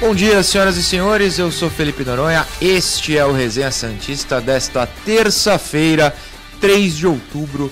[0.00, 1.40] Bom dia, senhoras e senhores.
[1.40, 2.46] Eu sou Felipe Noronha.
[2.60, 6.14] Este é o Resenha Santista desta terça-feira,
[6.60, 7.68] 3 de outubro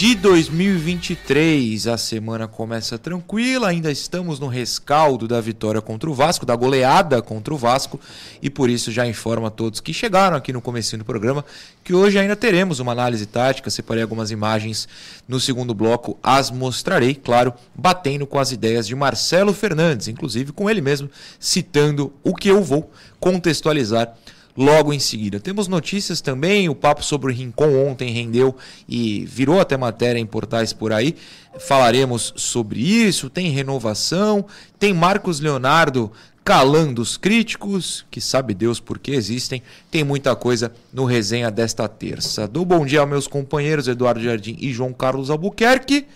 [0.00, 1.86] de 2023.
[1.86, 7.20] A semana começa tranquila, ainda estamos no rescaldo da vitória contra o Vasco, da goleada
[7.20, 8.00] contra o Vasco,
[8.40, 11.44] e por isso já informo a todos que chegaram aqui no começo do programa
[11.84, 14.88] que hoje ainda teremos uma análise tática, separei algumas imagens
[15.28, 20.70] no segundo bloco, as mostrarei, claro, batendo com as ideias de Marcelo Fernandes, inclusive com
[20.70, 22.90] ele mesmo citando o que eu vou
[23.20, 24.16] contextualizar
[24.56, 25.40] logo em seguida.
[25.40, 28.56] Temos notícias também, o papo sobre o Rincon ontem rendeu
[28.88, 31.14] e virou até matéria em portais por aí.
[31.58, 34.44] Falaremos sobre isso, tem renovação,
[34.78, 36.12] tem Marcos Leonardo
[36.44, 39.62] calando os críticos, que sabe Deus por que existem.
[39.90, 42.48] Tem muita coisa no resenha desta terça.
[42.48, 46.06] Do bom dia aos meus companheiros Eduardo Jardim e João Carlos Albuquerque.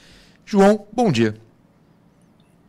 [0.44, 1.43] João, bom dia.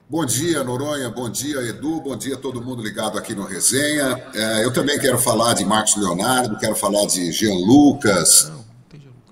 [0.08, 1.10] Bom dia, Noronha.
[1.10, 2.00] Bom dia, Edu.
[2.00, 4.24] Bom dia, todo mundo ligado aqui no Resenha.
[4.36, 8.52] É, eu também quero falar de Marcos Leonardo, quero falar de Jean Lucas.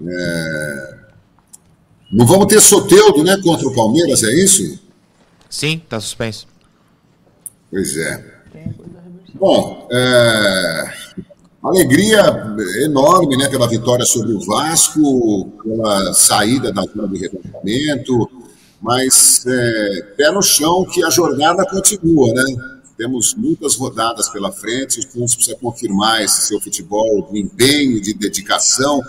[0.03, 0.99] É...
[2.11, 4.79] Não vamos ter Soteudo, né, contra o Palmeiras, é isso?
[5.47, 6.47] Sim, tá suspenso.
[7.69, 8.41] Pois é.
[9.35, 10.93] Bom, é...
[11.63, 18.42] alegria enorme, né, pela vitória sobre o Vasco, pela saída da zona de rebaixamento
[18.83, 22.43] mas é, pé no chão que a jornada continua, né?
[22.97, 28.13] Temos muitas rodadas pela frente, o Santos precisa confirmar esse seu futebol de empenho, de
[28.13, 29.01] dedicação.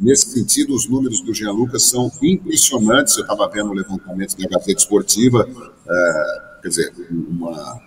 [0.00, 3.16] Nesse sentido, os números do Jean Lucas são impressionantes.
[3.16, 5.48] Eu estava vendo o levantamento da Gazeta Esportiva,
[5.88, 7.80] é, quer dizer, uma,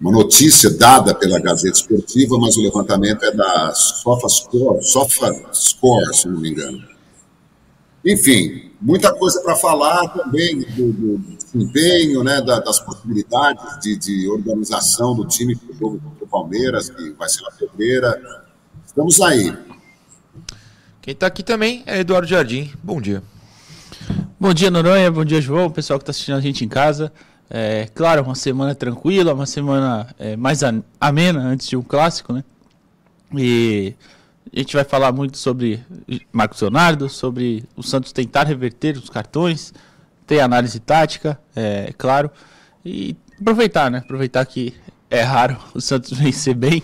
[0.00, 6.40] uma notícia dada pela Gazeta Esportiva, mas o levantamento é da SofaScore, SofaScore, se não
[6.40, 6.97] me engano.
[8.10, 15.14] Enfim, muita coisa para falar também do, do desempenho, né, das possibilidades de, de organização
[15.14, 18.46] do time para o jogo contra o Palmeiras, que vai ser na fevereira.
[18.86, 19.54] Estamos aí.
[21.02, 22.72] Quem está aqui também é Eduardo Jardim.
[22.82, 23.22] Bom dia.
[24.40, 25.10] Bom dia, Noronha.
[25.10, 25.66] Bom dia, João.
[25.66, 27.12] O pessoal que está assistindo a gente em casa.
[27.50, 30.60] É, claro, uma semana tranquila, uma semana é, mais
[30.98, 32.42] amena antes de um clássico, né?
[33.36, 33.94] E
[34.50, 35.84] a gente vai falar muito sobre
[36.32, 39.72] Marcos Leonardo, sobre o Santos tentar reverter os cartões,
[40.26, 42.30] tem análise tática, é claro,
[42.84, 43.98] e aproveitar, né?
[43.98, 44.74] Aproveitar que
[45.10, 46.82] é raro o Santos vencer bem,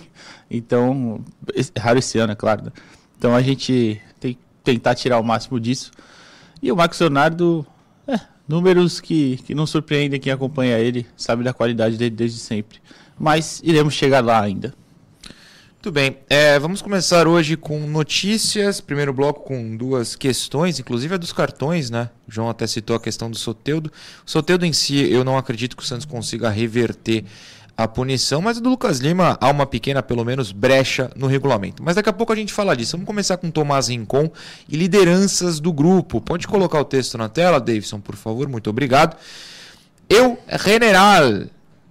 [0.49, 2.65] então, é raro esse ano, é claro.
[2.65, 2.71] Né?
[3.17, 5.91] Então a gente tem que tentar tirar o máximo disso.
[6.61, 7.65] E o Marcos Leonardo,
[8.07, 12.79] é, números que, que não surpreendem quem acompanha ele, sabe da qualidade dele desde sempre.
[13.17, 14.73] Mas iremos chegar lá ainda.
[15.85, 18.81] Muito bem, é, vamos começar hoje com notícias.
[18.81, 22.09] Primeiro bloco com duas questões, inclusive a dos cartões, né?
[22.27, 23.91] O João até citou a questão do Soteudo.
[24.25, 27.23] O Soteudo em si, eu não acredito que o Santos consiga reverter
[27.77, 31.83] a punição, mas do Lucas Lima há uma pequena, pelo menos, brecha no regulamento.
[31.83, 32.93] Mas daqui a pouco a gente fala disso.
[32.93, 34.31] Vamos começar com Tomás Rincon
[34.67, 36.19] e lideranças do grupo.
[36.19, 39.15] Pode colocar o texto na tela, Davidson, por favor, muito obrigado.
[40.09, 41.43] Eu, general,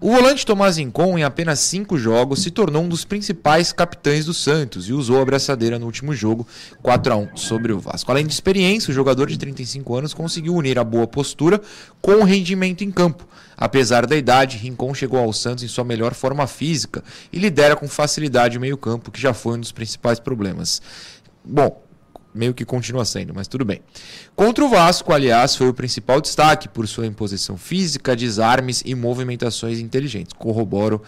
[0.04, 4.34] o volante Tomás Incon, em apenas cinco jogos, se tornou um dos principais capitães do
[4.34, 6.46] Santos e usou a braçadeira no último jogo,
[6.82, 8.12] 4 a 1 sobre o Vasco.
[8.12, 11.58] Além de experiência, o jogador de 35 anos conseguiu unir a boa postura
[12.02, 13.26] com o rendimento em campo.
[13.56, 17.02] Apesar da idade, Rincon chegou ao Santos em sua melhor forma física
[17.32, 20.82] e lidera com facilidade o meio-campo, que já foi um dos principais problemas.
[21.42, 21.82] Bom,
[22.34, 23.81] meio que continua sendo, mas tudo bem.
[24.34, 29.78] Contra o Vasco, aliás, foi o principal destaque por sua imposição física, desarmes e movimentações
[29.78, 30.32] inteligentes.
[30.32, 31.00] Corroboro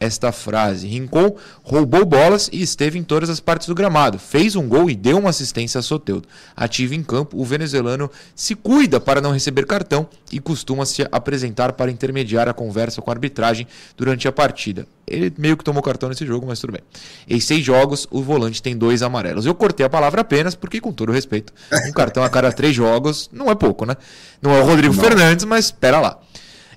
[0.00, 0.88] esta frase.
[0.88, 4.18] Rincon roubou bolas e esteve em todas as partes do gramado.
[4.18, 6.26] Fez um gol e deu uma assistência a Soteudo.
[6.56, 11.74] Ativo em campo, o venezuelano se cuida para não receber cartão e costuma se apresentar
[11.74, 13.66] para intermediar a conversa com a arbitragem
[13.96, 14.86] durante a partida.
[15.06, 16.82] Ele meio que tomou cartão nesse jogo, mas tudo bem.
[17.28, 19.44] Em seis jogos, o volante tem dois amarelos.
[19.44, 21.52] Eu cortei a palavra apenas porque, com todo respeito,
[21.86, 23.96] um cartão a cada três jogos não é pouco, né?
[24.40, 25.02] Não é o Rodrigo não.
[25.02, 26.20] Fernandes, mas espera lá.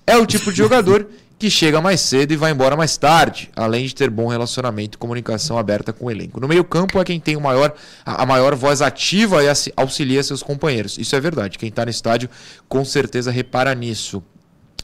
[0.05, 1.07] É o tipo de jogador
[1.43, 4.97] que chega mais cedo e vai embora mais tarde, além de ter bom relacionamento e
[4.97, 6.39] comunicação aberta com o elenco.
[6.39, 7.73] No meio-campo é quem tem o maior,
[8.05, 10.97] a maior voz ativa e auxilia seus companheiros.
[10.97, 11.57] Isso é verdade.
[11.57, 12.29] Quem está no estádio
[12.69, 14.23] com certeza repara nisso.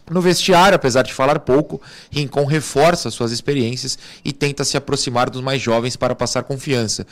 [0.09, 1.79] No vestiário, apesar de falar pouco,
[2.09, 7.05] Rincon reforça suas experiências e tenta se aproximar dos mais jovens para passar confiança.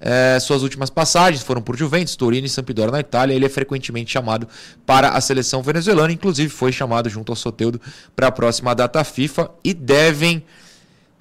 [0.00, 3.34] É, suas últimas passagens foram por Juventus, Torino e Sampdoria na Itália.
[3.34, 4.46] Ele é frequentemente chamado
[4.86, 7.80] para a seleção venezuelana, inclusive foi chamado junto ao Soteudo
[8.14, 10.44] para a próxima data FIFA e devem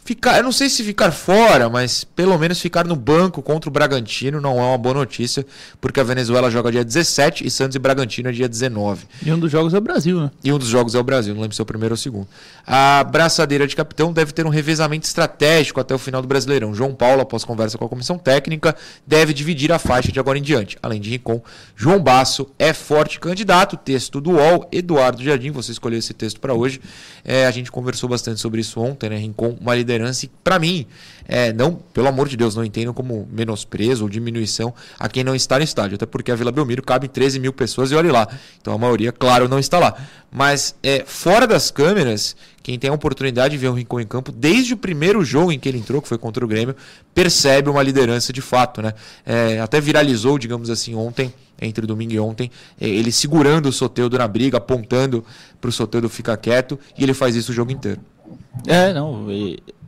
[0.06, 3.72] Ficar, eu não sei se ficar fora, mas pelo menos ficar no banco contra o
[3.72, 5.46] Bragantino não é uma boa notícia,
[5.80, 9.06] porque a Venezuela joga dia 17 e Santos e Bragantino é dia 19.
[9.26, 10.30] E um dos jogos é o Brasil, né?
[10.44, 11.98] E um dos jogos é o Brasil, não lembro se é o primeiro ou o
[11.98, 12.28] segundo.
[12.68, 16.76] A braçadeira de capitão deve ter um revezamento estratégico até o final do Brasileirão.
[16.76, 18.76] João Paulo, após conversa com a comissão técnica,
[19.08, 20.78] deve dividir a faixa de agora em diante.
[20.84, 21.42] Além de Rincon,
[21.78, 23.78] João Basso é forte candidato.
[23.78, 26.82] Texto do UOL, Eduardo Jardim, você escolheu esse texto para hoje.
[27.24, 29.16] É, a gente conversou bastante sobre isso ontem, né?
[29.16, 30.26] Rincon, uma liderança liderança.
[30.26, 30.86] E para mim,
[31.26, 35.36] é, não, pelo amor de Deus, não entendo como menosprezo ou diminuição a quem não
[35.36, 35.96] está no estádio.
[35.96, 38.28] Até porque a Vila Belmiro cabe 13 mil pessoas e olhe lá.
[38.62, 39.96] Então a maioria, claro, não está lá.
[40.32, 44.32] Mas é, fora das câmeras, quem tem a oportunidade de ver o Rincon em campo,
[44.32, 46.76] desde o primeiro jogo em que ele entrou, que foi contra o Grêmio,
[47.14, 48.82] percebe uma liderança de fato.
[48.82, 48.94] Né?
[49.26, 52.52] É, até viralizou, digamos assim, ontem, entre domingo e ontem,
[52.82, 55.24] é, ele segurando o Soteudo na briga, apontando
[55.62, 58.02] para o Soteudo ficar quieto, e ele faz isso o jogo inteiro.
[58.68, 59.28] É, não.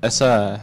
[0.01, 0.61] Essa,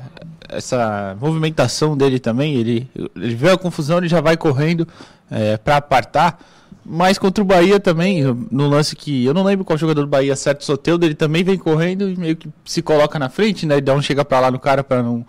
[0.49, 4.87] essa movimentação dele também, ele, ele vê a confusão, ele já vai correndo
[5.31, 6.39] é, para apartar.
[6.85, 10.35] Mas contra o Bahia também, no lance que eu não lembro qual jogador do Bahia
[10.35, 13.79] certo Soteudo, ele também vem correndo e meio que se coloca na frente, né?
[13.79, 15.25] E dá um chega para lá no cara para não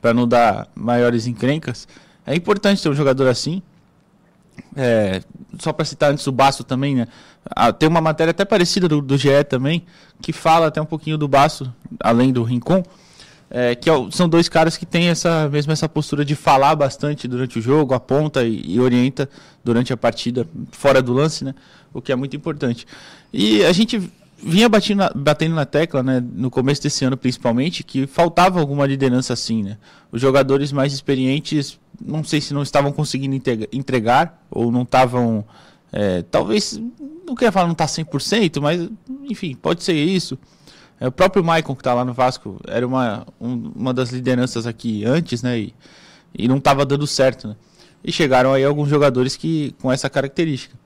[0.00, 1.88] para não dar maiores encrencas.
[2.26, 3.62] É importante ter um jogador assim.
[4.76, 5.22] É,
[5.58, 7.08] só para citar antes o Baço também, né?
[7.50, 9.84] Ah, tem uma matéria até parecida do, do GE também,
[10.20, 12.82] que fala até um pouquinho do Baço, além do Rincon,
[13.50, 17.26] é, que é, são dois caras que têm essa mesmo essa postura de falar bastante
[17.26, 19.28] durante o jogo, aponta e, e orienta
[19.64, 21.54] durante a partida, fora do lance, né?
[21.92, 22.86] O que é muito importante.
[23.32, 24.00] E a gente
[24.42, 29.32] vinha batendo batendo na tecla, né, no começo desse ano principalmente, que faltava alguma liderança
[29.32, 29.78] assim, né?
[30.12, 33.34] Os jogadores mais experientes, não sei se não estavam conseguindo
[33.72, 35.44] entregar ou não estavam,
[35.92, 36.80] é, talvez,
[37.26, 38.88] não queria falar não tá 100%, mas
[39.28, 40.38] enfim, pode ser isso.
[41.00, 44.66] É, o próprio Maicon que está lá no Vasco era uma, um, uma das lideranças
[44.66, 45.74] aqui antes, né, e,
[46.34, 47.56] e não estava dando certo, né?
[48.04, 50.76] E chegaram aí alguns jogadores que com essa característica.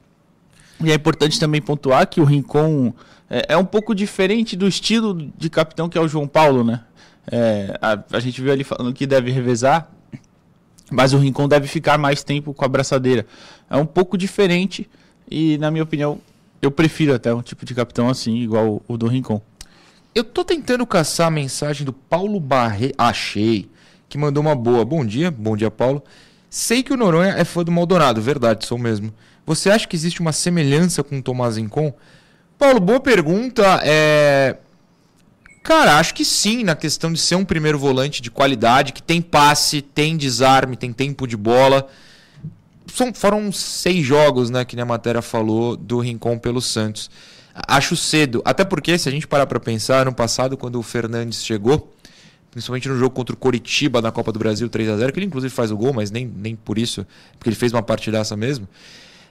[0.83, 2.93] E é importante também pontuar que o Rincon
[3.29, 6.81] é, é um pouco diferente do estilo de capitão que é o João Paulo, né?
[7.31, 9.89] É, a, a, gente viu ali falando que deve revezar,
[10.91, 13.27] mas o Rincon deve ficar mais tempo com a braçadeira.
[13.71, 14.89] É um pouco diferente
[15.31, 16.21] e, na minha opinião,
[16.61, 19.41] eu prefiro até um tipo de capitão assim, igual o, o do Rincon.
[20.15, 22.95] Eu tô tentando caçar a mensagem do Paulo Barre.
[22.97, 23.69] Achei.
[24.09, 24.85] Que mandou uma boa.
[24.85, 26.05] Bom dia, bom dia, Paulo.
[26.49, 29.13] Sei que o Noronha é fã do Maldonado, verdade, sou mesmo.
[29.45, 31.93] Você acha que existe uma semelhança com o Tomás Rincon?
[32.57, 33.81] Paulo, boa pergunta.
[33.83, 34.57] É...
[35.65, 39.21] Cara, acho que sim, na questão de ser um primeiro volante de qualidade, que tem
[39.21, 41.89] passe, tem desarme, tem tempo de bola.
[42.87, 47.11] São, foram seis jogos, né, que a matéria falou do Rincon pelo Santos.
[47.55, 51.45] Acho cedo, até porque se a gente parar para pensar, no passado, quando o Fernandes
[51.45, 51.95] chegou,
[52.51, 55.27] principalmente no jogo contra o Coritiba na Copa do Brasil 3 a 0 que ele
[55.27, 57.07] inclusive faz o gol, mas nem, nem por isso,
[57.39, 58.69] porque ele fez uma partidaça mesmo.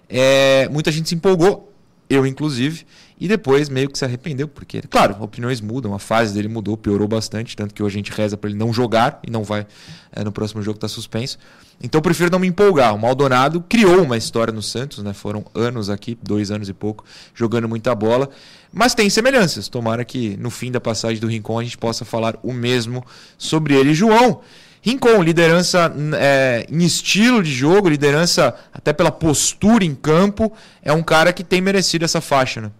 [0.09, 1.73] É, muita gente se empolgou,
[2.09, 2.85] eu inclusive,
[3.19, 7.07] e depois meio que se arrependeu, porque, claro, opiniões mudam, a fase dele mudou, piorou
[7.07, 9.65] bastante, tanto que hoje a gente reza para ele não jogar e não vai
[10.11, 11.37] é, no próximo jogo tá suspenso.
[11.81, 12.95] Então eu prefiro não me empolgar.
[12.95, 15.13] O Maldonado criou uma história no Santos, né?
[15.13, 17.03] Foram anos aqui, dois anos e pouco,
[17.33, 18.29] jogando muita bola.
[18.71, 19.67] Mas tem semelhanças.
[19.67, 23.03] Tomara que no fim da passagem do Rincon a gente possa falar o mesmo
[23.37, 23.93] sobre ele.
[23.93, 24.41] João,
[24.81, 30.51] Rincon, liderança é, em estilo de jogo, liderança até pela postura em campo,
[30.81, 32.71] é um cara que tem merecido essa faixa, né?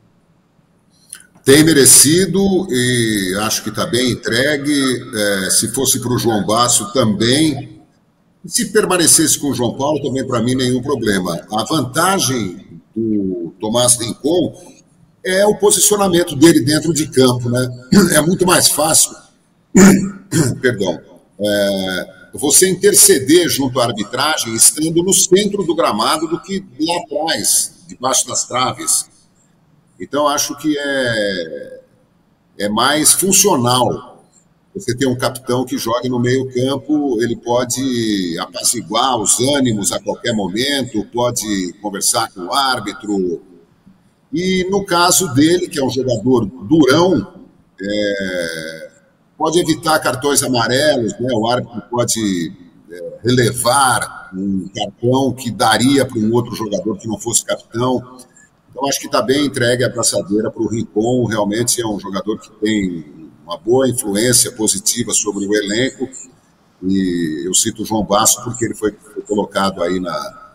[1.44, 4.74] Tem merecido e acho que está bem entregue.
[5.14, 7.82] É, se fosse para o João Basso também.
[8.46, 11.46] Se permanecesse com o João Paulo, também para mim nenhum problema.
[11.52, 14.54] A vantagem do Tomás Rincon
[15.26, 17.70] é o posicionamento dele dentro de campo, né?
[18.12, 19.12] É muito mais fácil.
[20.62, 26.98] Perdão é, você interceder junto à arbitragem estando no centro do gramado do que lá
[26.98, 29.06] atrás, debaixo das traves.
[30.04, 31.80] Então, acho que é,
[32.60, 34.22] é mais funcional.
[34.76, 40.34] Você ter um capitão que jogue no meio-campo, ele pode apaziguar os ânimos a qualquer
[40.34, 43.42] momento, pode conversar com o árbitro.
[44.34, 47.34] E no caso dele, que é um jogador durão,
[47.80, 48.90] é,
[49.38, 51.30] pode evitar cartões amarelos, né?
[51.34, 52.52] o árbitro pode
[52.92, 58.02] é, relevar um cartão que daria para um outro jogador que não fosse capitão.
[58.74, 61.26] Então, acho que está bem entregue a braçadeira para o Rincon.
[61.26, 66.10] Realmente é um jogador que tem uma boa influência positiva sobre o elenco.
[66.82, 68.92] E eu cito o João Basso porque ele foi,
[69.28, 70.54] colocado aí na,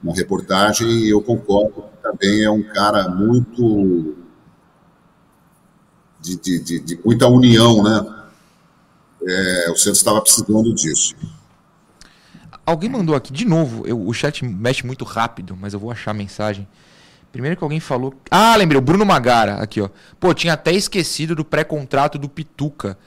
[0.00, 4.14] na reportagem e eu concordo que também é um cara muito.
[6.20, 8.16] de, de, de, de muita união, né?
[9.26, 11.14] É, o Santos estava precisando disso.
[12.64, 16.12] Alguém mandou aqui, de novo, eu, o chat mexe muito rápido, mas eu vou achar
[16.12, 16.68] a mensagem.
[17.32, 18.14] Primeiro que alguém falou.
[18.30, 19.88] Ah, lembrei, o Bruno Magara, aqui, ó.
[20.18, 22.98] Pô, tinha até esquecido do pré-contrato do Pituca.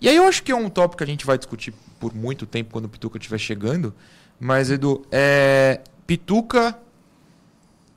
[0.00, 2.46] E aí eu acho que é um tópico que a gente vai discutir por muito
[2.46, 3.94] tempo quando o Pituca estiver chegando.
[4.38, 5.80] Mas, Edu, é.
[6.06, 6.78] Pituca,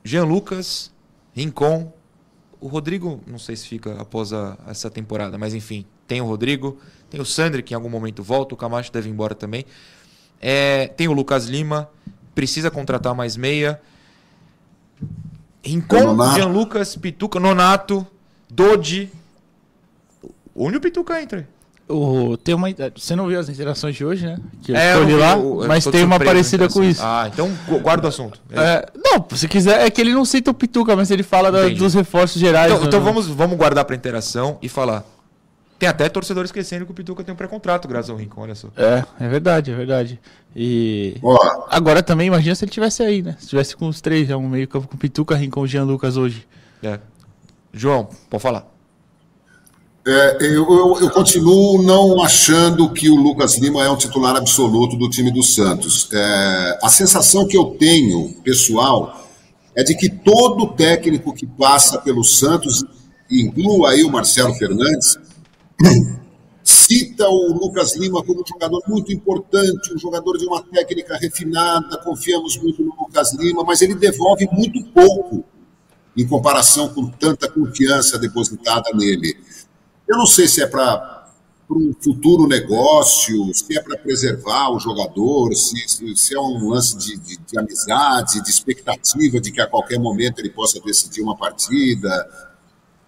[0.04, 0.92] Jean Lucas,
[1.36, 1.92] Rincon.
[2.60, 6.80] O Rodrigo, não sei se fica após a, essa temporada, mas enfim, tem o Rodrigo,
[7.10, 9.65] tem o Sandri, que em algum momento volta, o Camacho deve ir embora também.
[10.42, 11.89] É, tem o Lucas Lima,
[12.34, 13.82] precisa contratar mais meia.
[15.66, 18.06] Rincon, Jean Lucas, Pituca, Nonato,
[18.50, 19.10] Dodi.
[20.56, 21.48] Onde o Pituca entra?
[21.88, 24.40] O, tem uma, você não viu as interações de hoje, né?
[24.64, 27.02] Que eu é, eu lá, eu, mas tem uma parecida com isso.
[27.04, 27.52] Ah, então
[27.84, 28.40] guarda o assunto.
[28.52, 31.52] É é, não, se quiser, é que ele não cita o Pituca, mas ele fala
[31.52, 32.74] da, dos reforços gerais.
[32.74, 35.04] Então, então vamos, vamos guardar para interação e falar.
[35.77, 38.70] Tem até torcedores esquecendo que o Pituca tem um pré-contrato graças ao Rincon, olha só.
[38.77, 40.20] É, é verdade, é verdade.
[40.55, 41.15] E
[41.70, 43.36] agora também, imagina se ele tivesse aí, né?
[43.39, 46.15] Se tivesse com os três, já um meio campo com Pituca, Rincon e Jean Lucas
[46.15, 46.48] hoje.
[46.82, 47.00] É.
[47.74, 48.75] João, pode falar.
[50.08, 54.96] É, eu, eu, eu, continuo não achando que o Lucas Lima é um titular absoluto
[54.96, 56.08] do time do Santos.
[56.13, 59.27] É, a sensação que eu tenho, pessoal,
[59.75, 62.86] é de que todo técnico que passa pelo Santos,
[63.29, 65.17] inclua aí o Marcelo Fernandes,
[66.63, 71.98] cita o Lucas Lima como um jogador muito importante, um jogador de uma técnica refinada,
[72.03, 75.44] confiamos muito no Lucas Lima, mas ele devolve muito pouco
[76.17, 79.38] em comparação com tanta confiança depositada nele.
[80.08, 81.25] Eu não sei se é para
[81.70, 87.17] um futuro negócio, se é para preservar o jogador, se, se é um lance de,
[87.17, 92.55] de, de, amizade, de expectativa de que a qualquer momento ele possa decidir uma partida.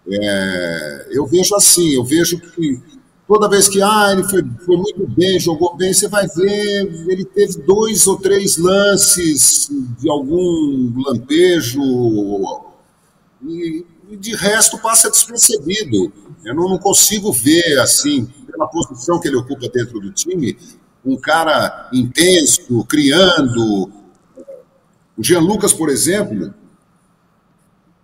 [0.10, 2.82] É, eu vejo assim, eu vejo que
[3.28, 7.26] toda vez que ah, ele foi, foi muito bem, jogou bem, você vai ver, ele
[7.26, 11.82] teve dois ou três lances de algum lampejo
[13.46, 16.12] e, e de resto passa despercebido.
[16.46, 20.58] Eu não, não, consigo ver, assim, pela posição que ele ocupa dentro do time,
[21.06, 23.92] um cara intenso, criando.
[25.18, 26.54] O Jean Lucas, por exemplo,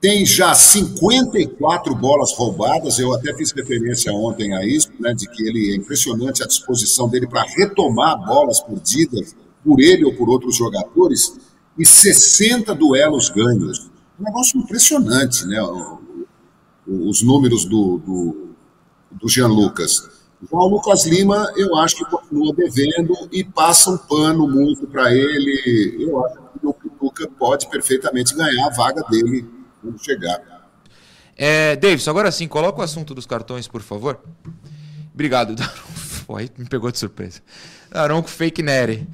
[0.04, 3.00] tem já 54 bolas roubadas.
[3.00, 7.08] Eu até fiz referência ontem a isso, né, de que ele é impressionante a disposição
[7.08, 9.34] dele para retomar bolas perdidas
[9.64, 11.40] por ele ou por outros jogadores
[11.80, 13.90] e 60 duelos ganhos.
[14.20, 15.60] Um negócio impressionante, né?
[16.86, 18.48] Os números do, do,
[19.10, 20.10] do Jean Lucas.
[20.52, 25.16] Já o Lucas Lima, eu acho que continua devendo e passa um pano muito para
[25.16, 25.96] ele.
[25.98, 29.53] Eu acho que o Pituca pode perfeitamente ganhar a vaga dele
[29.84, 30.42] quando chegar.
[31.36, 34.20] É, Davis, agora sim, coloca o assunto dos cartões, por favor.
[35.14, 36.38] Obrigado, Daronco.
[36.38, 37.42] aí me pegou de surpresa.
[37.92, 39.08] Daronco Fake Nere.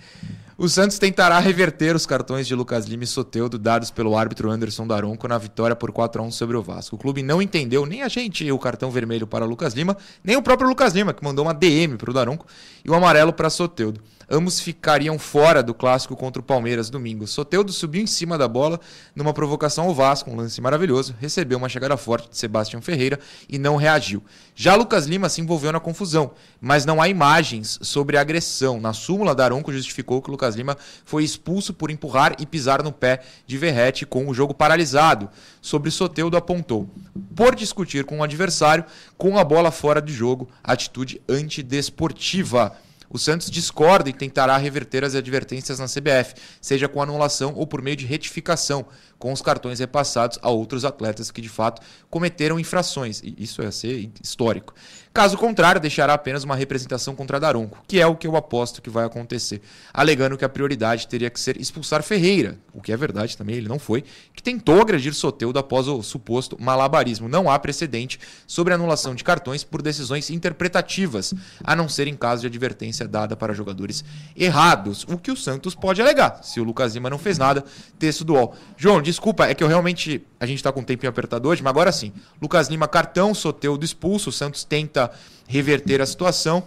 [0.58, 4.86] O Santos tentará reverter os cartões de Lucas Lima e Soteudo dados pelo árbitro Anderson
[4.86, 6.98] Daronco na vitória por 4 a 1 sobre o Vasco.
[6.98, 10.42] O clube não entendeu nem a gente o cartão vermelho para Lucas Lima, nem o
[10.42, 12.46] próprio Lucas Lima, que mandou uma DM para o Daronco,
[12.84, 14.02] e o amarelo para Soteudo.
[14.32, 17.26] Ambos ficariam fora do clássico contra o Palmeiras domingo.
[17.26, 18.80] Soteudo subiu em cima da bola
[19.16, 23.20] numa provocação ao Vasco, um lance maravilhoso, recebeu uma chegada forte de Sebastião Ferreira
[23.50, 24.24] e não reagiu.
[24.54, 26.32] Já Lucas Lima se envolveu na confusão,
[26.62, 28.80] mas não há imagens sobre a agressão.
[28.80, 33.22] Na súmula, Daronco justificou que Lucas Lima foi expulso por empurrar e pisar no pé
[33.48, 35.28] de Verrete com o jogo paralisado.
[35.60, 36.88] Sobre Soteudo apontou,
[37.36, 38.86] por discutir com o adversário,
[39.18, 42.78] com a bola fora de jogo, atitude antidesportiva.
[43.10, 47.82] O Santos discorda e tentará reverter as advertências na CBF, seja com anulação ou por
[47.82, 48.86] meio de retificação,
[49.20, 53.22] com os cartões repassados a outros atletas que de fato cometeram infrações.
[53.22, 54.74] E isso ia ser histórico.
[55.12, 58.92] Caso contrário, deixará apenas uma representação contra Daronco, que é o que eu aposto que
[58.92, 59.60] vai acontecer,
[59.92, 63.68] alegando que a prioridade teria que ser expulsar Ferreira, o que é verdade também, ele
[63.68, 67.28] não foi, que tentou agredir Soteudo após o suposto malabarismo.
[67.28, 71.34] Não há precedente sobre anulação de cartões por decisões interpretativas,
[71.64, 74.06] a não ser em caso de advertência dada para jogadores
[74.38, 76.42] errados, o que o Santos pode alegar.
[76.44, 77.66] Se o Lucas Lima não fez nada,
[77.98, 78.56] texto do UOL.
[78.78, 80.22] João, desculpa, é que eu realmente.
[80.40, 82.12] A gente está com um tempinho apertado hoje, mas agora sim.
[82.42, 85.12] Lucas Lima, cartão, Soteudo expulso, o Santos tenta
[85.48, 86.64] reverter a situação.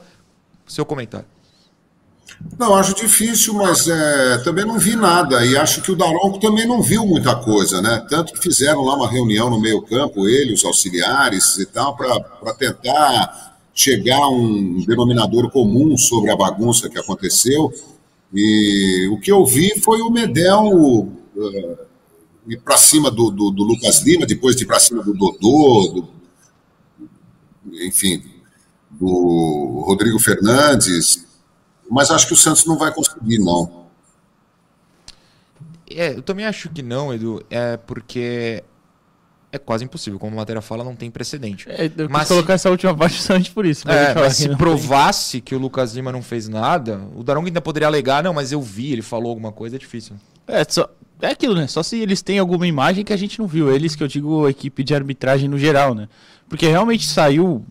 [0.67, 1.27] Seu comentário.
[2.59, 5.45] Não, acho difícil, mas é, também não vi nada.
[5.45, 8.05] E acho que o Daronco também não viu muita coisa, né?
[8.09, 13.59] Tanto que fizeram lá uma reunião no meio-campo, ele, os auxiliares e tal, para tentar
[13.75, 17.73] chegar a um denominador comum sobre a bagunça que aconteceu.
[18.33, 21.79] E o que eu vi foi o Medel uh,
[22.47, 25.89] ir para cima do, do, do, Lucas Lima, depois de ir para cima do Dodô,
[25.89, 26.09] do,
[27.85, 28.23] enfim,
[28.91, 31.33] do Rodrigo Fernandes
[31.93, 33.83] mas acho que o Santos não vai conseguir, não.
[35.91, 38.65] É, eu também acho que não, Edu, é porque
[39.53, 40.19] é quase impossível.
[40.19, 41.69] Como a matéria fala, não tem precedente.
[41.69, 43.87] É, eu mas colocar essa última parte justamente por isso.
[43.91, 45.41] É, mas se provasse tem.
[45.43, 48.63] que o Lucas Lima não fez nada, o Daronco ainda poderia alegar, não, mas eu
[48.63, 50.17] vi, ele falou alguma coisa, é difícil.
[50.47, 50.89] É, só,
[51.27, 51.67] é aquilo, né?
[51.67, 53.73] Só se eles têm alguma imagem que a gente não viu.
[53.73, 56.09] Eles que eu digo a equipe de arbitragem no geral, né?
[56.49, 57.65] Porque realmente saiu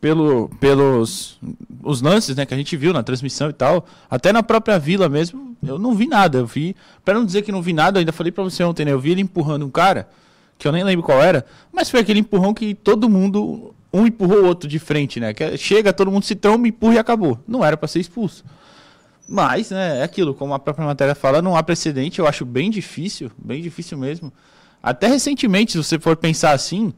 [0.00, 1.38] pelo, pelos
[1.82, 5.08] os lances né, que a gente viu na transmissão e tal, até na própria vila
[5.08, 6.38] mesmo, eu não vi nada.
[6.38, 8.92] Eu vi, para não dizer que não vi nada, ainda falei para você ontem, né?
[8.92, 10.08] Eu vi ele empurrando um cara,
[10.58, 14.42] que eu nem lembro qual era, mas foi aquele empurrão que todo mundo, um empurrou
[14.42, 15.32] o outro de frente, né?
[15.32, 17.38] Que é, chega, todo mundo se tromba, empurra e acabou.
[17.46, 18.44] Não era para ser expulso.
[19.28, 22.70] Mas, né, é aquilo, como a própria matéria fala, não há precedente, eu acho bem
[22.70, 24.32] difícil, bem difícil mesmo.
[24.82, 26.94] Até recentemente, se você for pensar assim,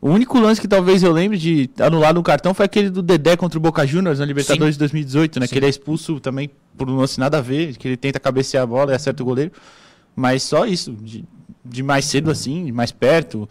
[0.00, 3.36] o único lance que talvez eu lembre de anular no cartão foi aquele do Dedé
[3.36, 4.78] contra o Boca Juniors na Libertadores Sim.
[4.78, 5.46] de 2018, né?
[5.46, 5.52] Sim.
[5.52, 8.62] Que ele é expulso também por um lance nada a ver, que ele tenta cabecear
[8.62, 9.50] a bola e acerta o goleiro.
[10.14, 11.24] Mas só isso, de,
[11.64, 13.48] de mais cedo assim, de mais perto,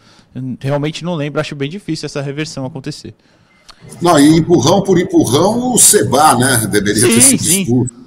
[0.60, 3.14] realmente não lembro, acho bem difícil essa reversão acontecer.
[4.02, 6.68] Não, e empurrão por empurrão, o Seba, né?
[6.72, 8.01] Deveria sim, ter sido expulso.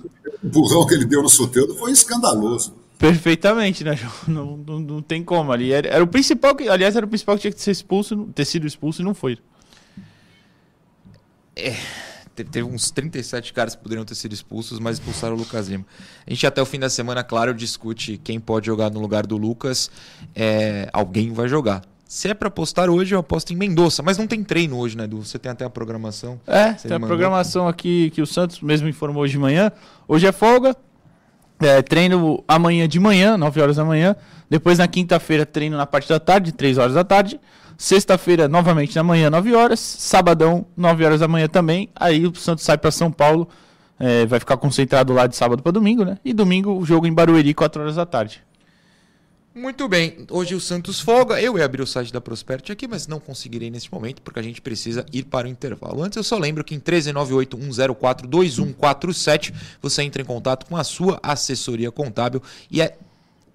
[0.44, 2.74] O empurrão que ele deu no Soteldo foi escandaloso.
[2.98, 4.12] Perfeitamente, né, João?
[4.28, 5.72] Não, não, não tem como ali.
[5.72, 8.44] Era, era, o principal que, aliás, era o principal que tinha que ser expulso, ter
[8.44, 9.38] sido expulso e não foi.
[11.56, 11.74] É,
[12.34, 15.86] teve uns 37 caras que poderiam ter sido expulsos, mas expulsaram o Lucas Lima.
[16.26, 19.36] A gente até o fim da semana, claro, discute quem pode jogar no lugar do
[19.36, 19.90] Lucas.
[20.34, 21.82] É, alguém vai jogar.
[22.06, 25.04] Se é para apostar hoje, eu aposto em Mendonça, mas não tem treino hoje, né,
[25.04, 25.24] Edu?
[25.24, 26.38] Você tem até a programação.
[26.46, 29.72] É, tem a programação aqui que o Santos mesmo informou hoje de manhã.
[30.06, 30.76] Hoje é folga,
[31.60, 34.14] é, treino amanhã de manhã, 9 horas da manhã.
[34.50, 37.40] Depois na quinta-feira, treino na parte da tarde, 3 horas da tarde.
[37.76, 39.80] Sexta-feira, novamente na manhã, 9 horas.
[39.80, 41.88] Sabadão, 9 horas da manhã também.
[41.96, 43.48] Aí o Santos sai para São Paulo.
[43.98, 46.18] É, vai ficar concentrado lá de sábado para domingo, né?
[46.24, 48.42] E domingo o jogo em Barueri, 4 horas da tarde.
[49.54, 51.40] Muito bem, hoje o Santos folga.
[51.40, 54.42] Eu ia abrir o site da Prosperity aqui, mas não conseguirei neste momento, porque a
[54.42, 56.02] gente precisa ir para o intervalo.
[56.02, 61.92] Antes, eu só lembro que em 13981042147 você entra em contato com a sua assessoria
[61.92, 62.98] contábil e é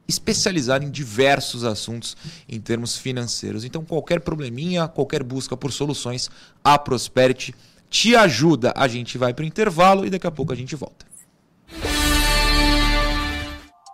[0.08, 2.16] especializada em diversos assuntos
[2.48, 3.66] em termos financeiros.
[3.66, 6.30] Então, qualquer probleminha, qualquer busca por soluções,
[6.64, 7.54] a Prosperity
[7.90, 8.72] te ajuda.
[8.74, 11.09] A gente vai para o intervalo e daqui a pouco a gente volta.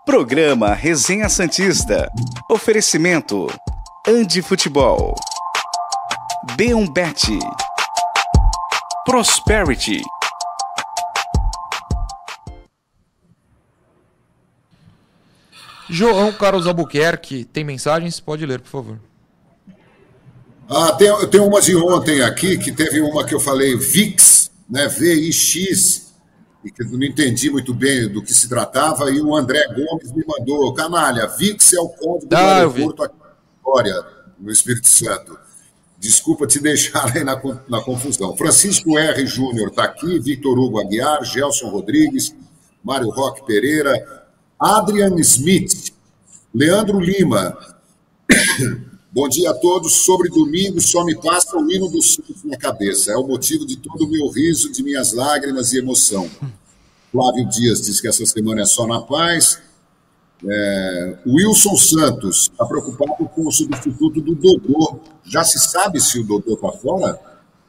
[0.06, 2.12] Programa Resenha Santista.
[2.48, 3.48] Oferecimento.
[4.08, 5.16] Andi Futebol.
[6.56, 7.40] B1Bet.
[9.04, 10.04] Prosperity.
[15.90, 18.20] João Carlos Albuquerque, tem mensagens?
[18.20, 19.00] Pode ler, por favor.
[20.70, 24.88] Ah, tem, tem uma de ontem aqui, que teve uma que eu falei, VIX, né?
[24.88, 26.05] V-I-X,
[26.78, 30.74] eu não entendi muito bem do que se tratava, e o André Gomes me mandou,
[30.74, 33.16] canalha, VIX é o código do ah, aeroporto aqui
[33.58, 34.06] Vitória,
[34.40, 35.38] no Espírito Santo.
[35.98, 38.36] Desculpa te deixar aí na, na confusão.
[38.38, 39.26] Francisco R.
[39.26, 42.36] Júnior está aqui, Victor Hugo Aguiar, Gelson Rodrigues,
[42.84, 44.26] Mário Roque Pereira,
[44.60, 45.94] Adrian Smith,
[46.54, 47.58] Leandro Lima.
[49.16, 50.04] Bom dia a todos.
[50.04, 53.14] Sobre domingo, só me passa o hino do Santos na cabeça.
[53.14, 56.30] É o motivo de todo o meu riso, de minhas lágrimas e emoção.
[57.14, 59.62] Flávio Dias diz que essa semana é só na paz.
[60.46, 65.00] É, Wilson Santos está preocupado com o substituto do Dodô.
[65.24, 67.18] Já se sabe se o Dodô está fora?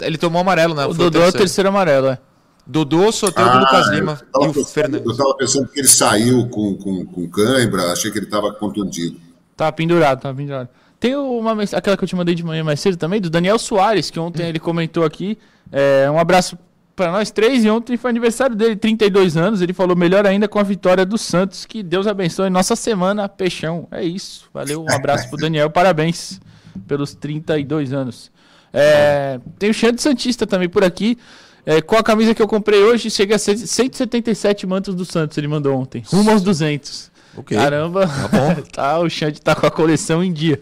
[0.01, 0.85] Ele tomou amarelo, né?
[0.85, 2.19] O Foi Dodô é o terceiro amarelo, é.
[2.67, 5.07] Dodô, Soteldo, ah, Lucas Lima e o Fernandes.
[5.07, 9.21] Eu estava pensando que ele saiu com, com, com cãibra, achei que ele estava contundido.
[9.57, 10.69] Tá pendurado, tá pendurado.
[11.07, 14.11] Tem uma aquela que eu te mandei de manhã mais cedo também, do Daniel Soares,
[14.11, 15.39] que ontem ele comentou aqui.
[15.71, 16.59] É, um abraço
[16.97, 19.63] para nós três e ontem foi aniversário dele, 32 anos.
[19.63, 21.65] Ele falou melhor ainda com a vitória do Santos.
[21.65, 23.87] Que Deus abençoe nossa semana, Peixão.
[23.93, 24.51] É isso.
[24.53, 26.41] Valeu, um abraço pro Daniel, parabéns
[26.89, 28.33] pelos 32 anos.
[28.73, 31.17] É, tem o Xande Santista também por aqui.
[31.65, 35.47] É, com a camisa que eu comprei hoje, chega a 177 mantos do Santos, ele
[35.47, 36.03] mandou ontem.
[36.05, 37.13] Rumo aos 200.
[37.37, 37.57] Okay.
[37.57, 38.63] Caramba, tá, bom.
[38.73, 40.61] tá, o Xande tá com a coleção em dia.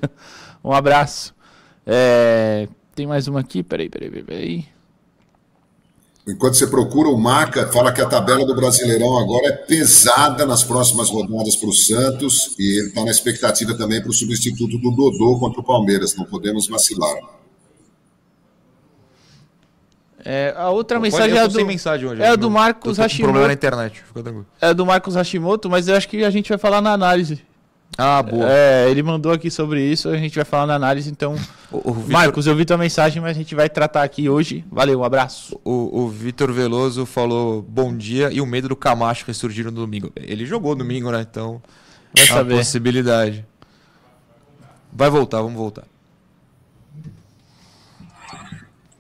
[0.63, 1.35] Um abraço.
[1.87, 4.75] É, tem mais uma aqui, peraí, peraí, peraí.
[6.27, 10.65] Enquanto você procura o Maca, fala que a tabela do Brasileirão agora é pesada nas
[10.65, 14.91] próximas rodadas para o Santos e ele está na expectativa também para o substituto do
[14.91, 16.17] Dodô contra o Palmeiras.
[16.17, 17.44] Não podemos vacilar.
[20.25, 23.25] É, a outra Pô, mensagem é do, mensagem hoje, é a do Marcos Hashimoto.
[23.25, 24.03] problema na internet.
[24.61, 27.43] É do Marcos Hashimoto, mas eu acho que a gente vai falar na análise.
[27.97, 28.51] Ah, boa.
[28.51, 31.37] É, ele mandou aqui sobre isso, a gente vai falar na análise, então.
[31.71, 32.13] O, o Victor...
[32.13, 34.65] Marcos, eu vi tua mensagem, mas a gente vai tratar aqui hoje.
[34.71, 35.61] Valeu, um abraço.
[35.63, 40.11] O, o Vitor Veloso falou bom dia e o medo do Camacho ressurgir no domingo.
[40.17, 41.25] Ele jogou domingo, né?
[41.29, 41.63] Então.
[42.15, 42.57] Vai é saber.
[42.57, 43.47] possibilidade.
[44.93, 45.85] Vai voltar, vamos voltar.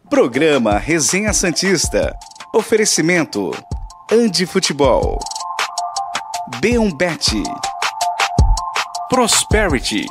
[0.08, 2.14] Programa Resenha Santista.
[2.54, 3.50] Oferecimento.
[4.12, 5.18] Andi Futebol.
[6.60, 7.42] B1Bet.
[9.08, 10.04] Prosperity.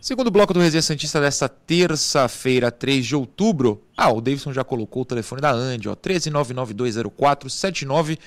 [0.00, 3.82] Segundo bloco do Resenha Santista desta terça-feira, 3 de outubro.
[3.96, 8.18] Ah, o Davidson já colocou o telefone da Andy, ó, 139920479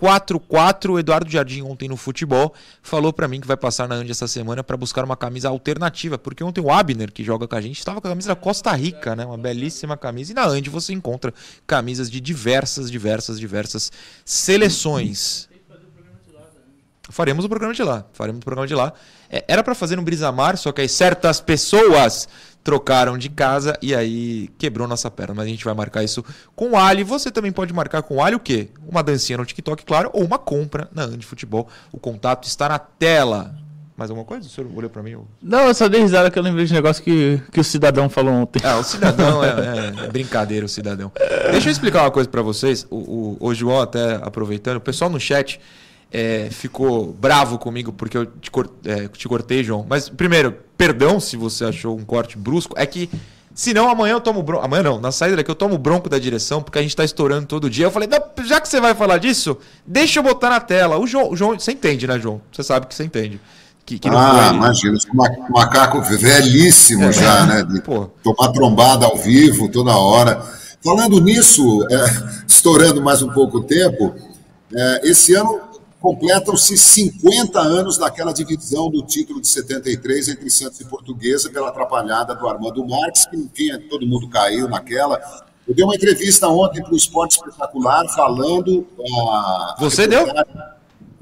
[0.00, 0.90] 4-4.
[0.90, 4.26] O Eduardo Jardim, ontem no futebol, falou para mim que vai passar na Andy essa
[4.26, 7.78] semana para buscar uma camisa alternativa, porque ontem o Abner, que joga com a gente,
[7.78, 9.24] estava com a camisa da Costa Rica, né?
[9.24, 10.32] Uma belíssima camisa.
[10.32, 11.32] E na Andy você encontra
[11.66, 13.92] camisas de diversas, diversas, diversas
[14.24, 15.48] seleções.
[17.08, 18.06] Faremos o programa de lá.
[18.14, 18.92] Faremos o programa de lá.
[19.28, 22.28] É, era para fazer no Brisamar, só que aí certas pessoas
[22.62, 25.34] trocaram de casa e aí quebrou nossa perna.
[25.34, 27.02] Mas a gente vai marcar isso com o Ali.
[27.04, 28.68] Você também pode marcar com o Ali o quê?
[28.86, 31.68] Uma dancinha no TikTok, claro, ou uma compra na Andi Futebol.
[31.92, 33.54] O contato está na tela.
[33.96, 34.46] Mais alguma coisa?
[34.46, 35.16] O senhor olhou para mim?
[35.42, 38.08] Não, eu só dei risada que eu lembrei de um negócio que, que o cidadão
[38.08, 38.60] falou ontem.
[38.64, 39.48] Ah, o cidadão é,
[40.02, 41.12] é, é brincadeira, o cidadão.
[41.50, 42.86] Deixa eu explicar uma coisa para vocês.
[42.90, 45.60] O, o, o João, até aproveitando, o pessoal no chat
[46.12, 48.50] é, ficou bravo comigo porque eu te,
[48.84, 49.86] é, te cortei, João.
[49.88, 52.74] Mas, primeiro, perdão se você achou um corte brusco.
[52.76, 53.08] É que
[53.54, 54.64] Senão amanhã eu tomo bronco.
[54.64, 57.46] Amanhã não, na saída daqui eu tomo bronco da direção, porque a gente tá estourando
[57.46, 57.86] todo dia.
[57.86, 58.08] Eu falei,
[58.44, 60.98] já que você vai falar disso, deixa eu botar na tela.
[60.98, 62.40] O João, o João você entende, né, João?
[62.50, 63.40] Você sabe que você entende.
[63.84, 64.96] Que, que ah, imagina,
[65.50, 67.62] macaco velhíssimo é, já, né?
[67.64, 68.08] De pô.
[68.22, 70.40] tomar trombada ao vivo toda hora.
[70.82, 74.14] Falando nisso, é, estourando mais um pouco o tempo,
[74.74, 75.60] é, esse ano
[76.02, 82.34] completam-se 50 anos daquela divisão do título de 73 entre Santos e Portuguesa pela atrapalhada
[82.34, 85.20] do Armando Marques, que enfim, todo mundo caiu naquela.
[85.66, 88.84] Eu dei uma entrevista ontem para o Esporte Espetacular falando.
[89.30, 90.26] A, Você deu?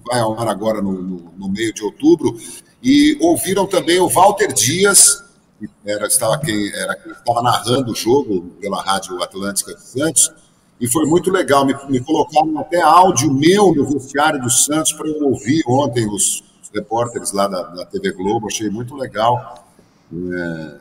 [0.06, 2.34] Vai ao ar agora no, no, no, meio de outubro.
[2.82, 5.22] E ouviram também o Walter Dias,
[5.58, 10.32] que era, estava, quem, era, estava narrando o jogo pela Rádio Atlântica de Santos
[10.80, 11.64] e foi muito legal.
[11.66, 16.42] Me, me colocaram até áudio meu no vestiário do Santos para eu ouvir ontem os,
[16.62, 18.46] os repórteres lá da, da, TV Globo.
[18.46, 19.66] Achei muito legal.
[20.12, 20.78] É...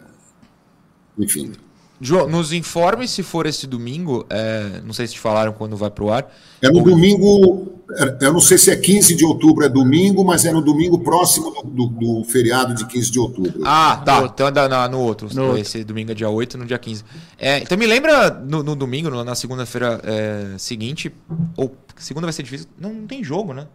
[1.18, 1.52] Enfim.
[2.02, 4.26] João, nos informe se for esse domingo.
[4.30, 6.32] É, não sei se te falaram quando vai para o ar.
[6.62, 7.80] É no domingo.
[7.92, 11.00] É, eu não sei se é 15 de outubro, é domingo, mas é no domingo
[11.00, 13.62] próximo do, do, do feriado de 15 de outubro.
[13.66, 14.22] Ah, tá.
[14.22, 15.28] No então é no, no outro.
[15.34, 15.88] No esse outro.
[15.88, 17.04] domingo é dia 8, no dia 15.
[17.38, 21.12] É, então me lembra no, no domingo, na segunda-feira é, seguinte.
[21.58, 22.68] Ou segunda vai ser difícil.
[22.80, 23.68] Não, não tem jogo, né?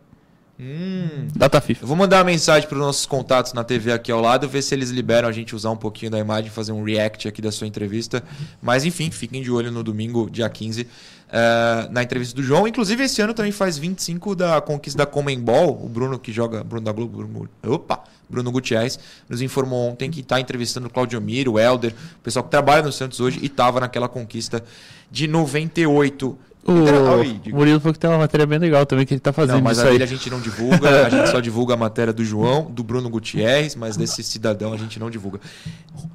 [0.59, 1.27] Hum.
[1.35, 1.83] Data FIFA.
[1.83, 4.63] Eu vou mandar uma mensagem para os nossos contatos na TV aqui ao lado, ver
[4.63, 7.51] se eles liberam a gente usar um pouquinho da imagem, fazer um react aqui da
[7.51, 8.23] sua entrevista.
[8.63, 10.87] Mas enfim, fiquem de olho no domingo, dia 15, uh,
[11.33, 12.69] eh, na entrevista do João.
[12.69, 15.85] Inclusive, esse ano também faz 25 da conquista da Comembol.
[15.85, 20.21] O Bruno, que joga, Bruno da Globo, Bruno, opa, Bruno Gutierrez, nos informou ontem que
[20.21, 23.47] está entrevistando o Claudio Miro, o Helder, o pessoal que trabalha no Santos hoje e
[23.47, 24.63] estava naquela conquista
[25.11, 26.39] de 98.
[26.67, 29.57] O Murilo falou que tem uma matéria bem legal também que ele tá fazendo.
[29.57, 32.25] Não, mas a dele a gente não divulga, a gente só divulga a matéria do
[32.25, 35.41] João, do Bruno Gutierrez, mas desse cidadão a gente não divulga.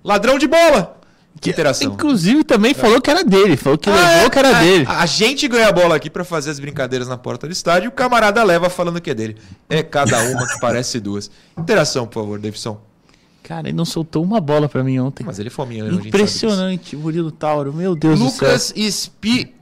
[0.04, 0.99] Ladrão de bola!
[1.40, 1.94] Que interação.
[1.94, 4.86] Inclusive também falou que era dele, falou que ah, levou é, que era a, dele.
[4.88, 7.90] A, gente ganha a bola aqui para fazer as brincadeiras na porta do estádio e
[7.90, 9.38] o camarada leva falando que é dele.
[9.70, 11.32] É cada uma que parece duas.
[11.58, 12.82] Interação, por favor, Davidson.
[13.44, 15.24] Cara, ele não soltou uma bola para mim ontem.
[15.24, 15.86] Mas ele foi minha.
[15.86, 18.48] Impressionante, Murilo Tauro, meu Deus Lucas do céu.
[18.50, 19.56] Lucas Spi...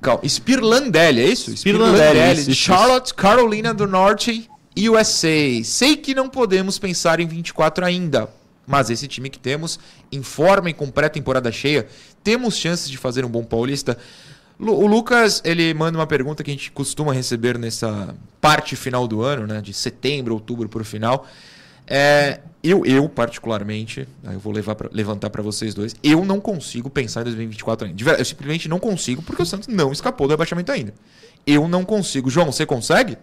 [0.00, 1.54] Calma, Spirlandelli, é isso?
[1.56, 5.62] Spirlandelli, de Charlotte, Carolina do Norte, USA.
[5.62, 8.30] Sei que não podemos pensar em 24 ainda,
[8.70, 9.80] mas esse time que temos,
[10.12, 11.88] em forma e com pré-temporada cheia,
[12.22, 13.98] temos chances de fazer um bom paulista.
[14.58, 19.22] O Lucas, ele manda uma pergunta que a gente costuma receber nessa parte final do
[19.22, 21.26] ano, né, de setembro, outubro para o final.
[21.84, 27.22] É, eu, eu, particularmente, eu vou pra, levantar para vocês dois, eu não consigo pensar
[27.22, 28.12] em 2024 ainda.
[28.12, 30.94] Eu simplesmente não consigo, porque o Santos não escapou do rebaixamento ainda.
[31.44, 32.30] Eu não consigo.
[32.30, 33.18] João, você consegue?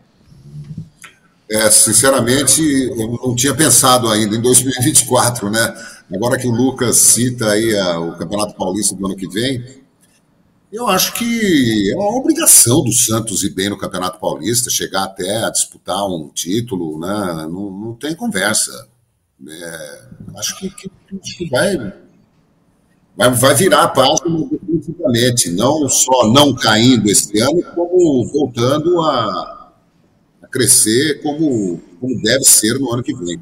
[1.49, 5.73] É, sinceramente, eu não tinha pensado ainda em 2024, né?
[6.13, 9.63] Agora que o Lucas cita aí a, o Campeonato Paulista do ano que vem,
[10.71, 15.45] eu acho que é uma obrigação do Santos ir bem no Campeonato Paulista, chegar até
[15.45, 17.47] a disputar um título, né?
[17.49, 18.71] Não, não tem conversa.
[19.47, 20.01] É,
[20.37, 20.89] acho que, que,
[21.37, 21.77] que vai,
[23.15, 29.13] vai, vai virar a página definitivamente, não só não caindo esse ano, como voltando a,
[29.13, 29.56] a
[30.51, 33.41] crescer como, como deve ser no ano que vem.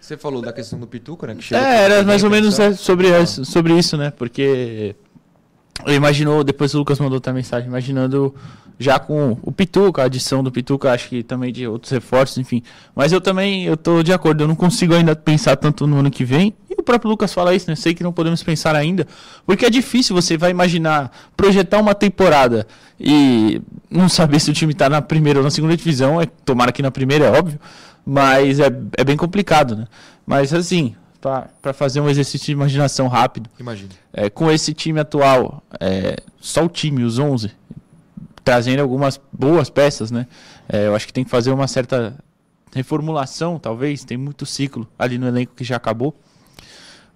[0.00, 1.36] Você falou da questão do Pituca, né?
[1.36, 4.10] Que é, era mais ou menos sobre, sobre isso, né?
[4.10, 4.94] Porque
[5.86, 8.34] eu imaginou, depois o Lucas mandou outra mensagem, imaginando
[8.78, 12.62] já com o Pituca, a adição do Pituca, acho que também de outros reforços, enfim.
[12.94, 16.10] Mas eu também, eu tô de acordo, eu não consigo ainda pensar tanto no ano
[16.10, 16.52] que vem.
[16.82, 17.76] O próprio Lucas fala isso, né?
[17.76, 19.06] Sei que não podemos pensar ainda,
[19.46, 22.66] porque é difícil você vai imaginar, projetar uma temporada
[22.98, 26.72] e não saber se o time tá na primeira ou na segunda divisão, é tomara
[26.72, 27.60] que na primeira, é óbvio,
[28.04, 28.66] mas é,
[28.96, 29.86] é bem complicado, né?
[30.26, 33.48] Mas assim, para fazer um exercício de imaginação rápido.
[33.60, 33.90] Imagina.
[34.12, 37.52] É, com esse time atual, é, só o time, os 11,
[38.42, 40.26] trazendo algumas boas peças, né?
[40.68, 42.18] É, eu acho que tem que fazer uma certa
[42.74, 44.02] reformulação, talvez.
[44.02, 46.18] Tem muito ciclo ali no elenco que já acabou.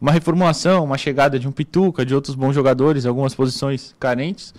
[0.01, 4.55] Uma reformulação, uma chegada de um Pituca, de outros bons jogadores, algumas posições carentes.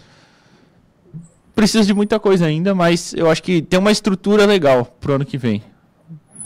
[1.55, 5.25] Precisa de muita coisa ainda, mas eu acho que tem uma estrutura legal pro ano
[5.25, 5.63] que vem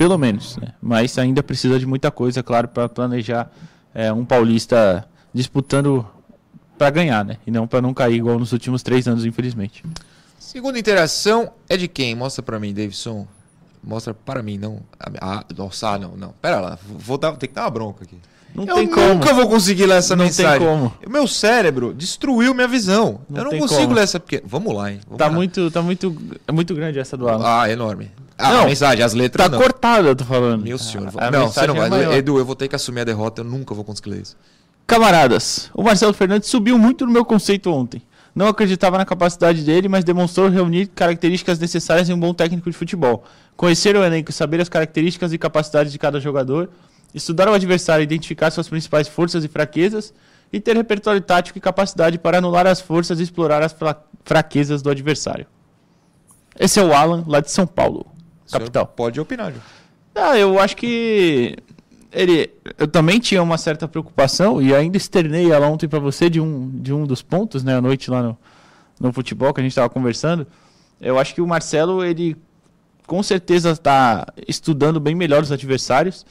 [0.02, 0.58] pelo menos.
[0.58, 0.74] Né?
[0.82, 3.52] Mas ainda precisa de muita coisa, claro, para planejar
[3.94, 6.04] é, um paulista disputando
[6.76, 7.38] para ganhar, né?
[7.46, 9.84] E não para não cair igual nos últimos três anos, infelizmente.
[10.40, 12.16] Segunda interação é de quem?
[12.16, 13.28] Mostra para mim, Davidson.
[13.84, 14.82] Mostra para mim, não.
[15.22, 16.34] Ah, nossa, não, não.
[16.42, 18.18] Pera lá, vou dar, tem que dar uma bronca aqui.
[18.54, 19.08] Não eu tem como.
[19.16, 20.60] nunca vou conseguir ler essa não mensagem.
[20.60, 20.94] Tem como.
[21.08, 23.22] Meu cérebro destruiu minha visão.
[23.30, 23.94] Não eu não consigo como.
[23.96, 25.00] ler essa porque Vamos lá, hein?
[25.06, 25.32] Vamos Tá lá.
[25.34, 26.16] muito, tá muito,
[26.48, 27.44] é muito grande essa do Alan.
[27.46, 28.12] Ah, enorme.
[28.38, 29.60] Ah, Não, a mensagem, as letras tá não.
[29.62, 30.64] cortada, eu tô falando.
[30.64, 31.08] Meu senhor.
[31.16, 31.90] A- a não, você não é vai.
[31.90, 32.14] maior.
[32.14, 34.36] Edu, eu vou ter que assumir a derrota, eu nunca vou conseguir ler isso.
[34.88, 38.02] Camaradas, o Marcelo Fernandes subiu muito no meu conceito ontem.
[38.34, 42.76] Não acreditava na capacidade dele, mas demonstrou reunir características necessárias em um bom técnico de
[42.76, 43.24] futebol.
[43.56, 46.70] Conhecer o elenco, saber as características e capacidades de cada jogador,
[47.14, 50.14] estudar o adversário, identificar suas principais forças e fraquezas
[50.52, 54.82] e ter repertório tático e capacidade para anular as forças e explorar as fra- fraquezas
[54.82, 55.46] do adversário.
[56.60, 58.06] Esse é o Alan, lá de São Paulo,
[58.52, 58.86] capital.
[58.86, 59.64] Pode opinar, João.
[60.14, 61.56] Ah, eu acho que
[62.12, 66.42] ele, eu também tinha uma certa preocupação e ainda externei ela ontem para você de
[66.42, 68.38] um, de um dos pontos, né, à noite lá no,
[69.00, 70.46] no futebol que a gente estava conversando.
[71.00, 72.36] Eu acho que o Marcelo ele
[73.08, 76.26] com certeza está estudando bem melhor os adversários,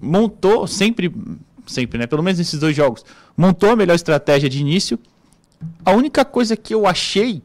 [0.00, 1.12] montou sempre,
[1.66, 3.04] sempre, né, pelo menos nesses dois jogos,
[3.36, 4.98] montou a melhor estratégia de início.
[5.84, 7.42] A única coisa que eu achei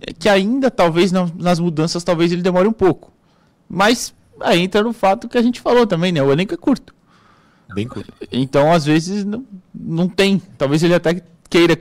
[0.00, 3.12] é que ainda talvez na- nas mudanças talvez ele demore um pouco.
[3.68, 6.22] Mas aí entra no fato que a gente falou também, né?
[6.22, 6.94] O elenco é curto.
[7.74, 8.12] Bem curto.
[8.32, 10.42] Então, às vezes, não, não tem.
[10.58, 11.80] Talvez ele até queira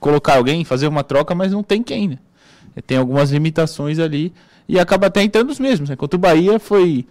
[0.00, 2.18] colocar alguém, fazer uma troca, mas não tem quem, né?
[2.86, 4.32] Tem algumas limitações ali.
[4.68, 5.96] E acaba até entrando os mesmos, né?
[5.96, 7.06] Contra o Bahia foi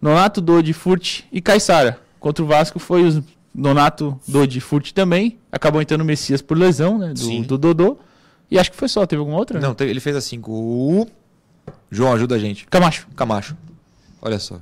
[0.00, 1.98] Nonato, Dodi, Furt e Caissara.
[2.18, 3.20] Contra o Vasco foi os
[3.54, 5.38] Nonato, Dodi, Furt também.
[5.50, 7.12] Acabou entrando o Messias por lesão, né?
[7.16, 7.42] Sim.
[7.42, 7.98] Do, do Dodô.
[8.50, 9.04] E acho que foi só.
[9.06, 9.58] Teve alguma outra?
[9.60, 11.06] Não, teve- ele fez assim com o.
[11.90, 12.66] João, ajuda a gente.
[12.66, 13.06] Camacho.
[13.16, 13.56] Camacho.
[14.22, 14.60] Olha só.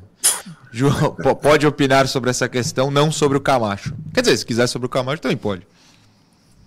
[0.72, 3.94] João, po- pode opinar sobre essa questão, não sobre o Camacho.
[4.14, 5.62] Quer dizer, se quiser sobre o Camacho, também pode.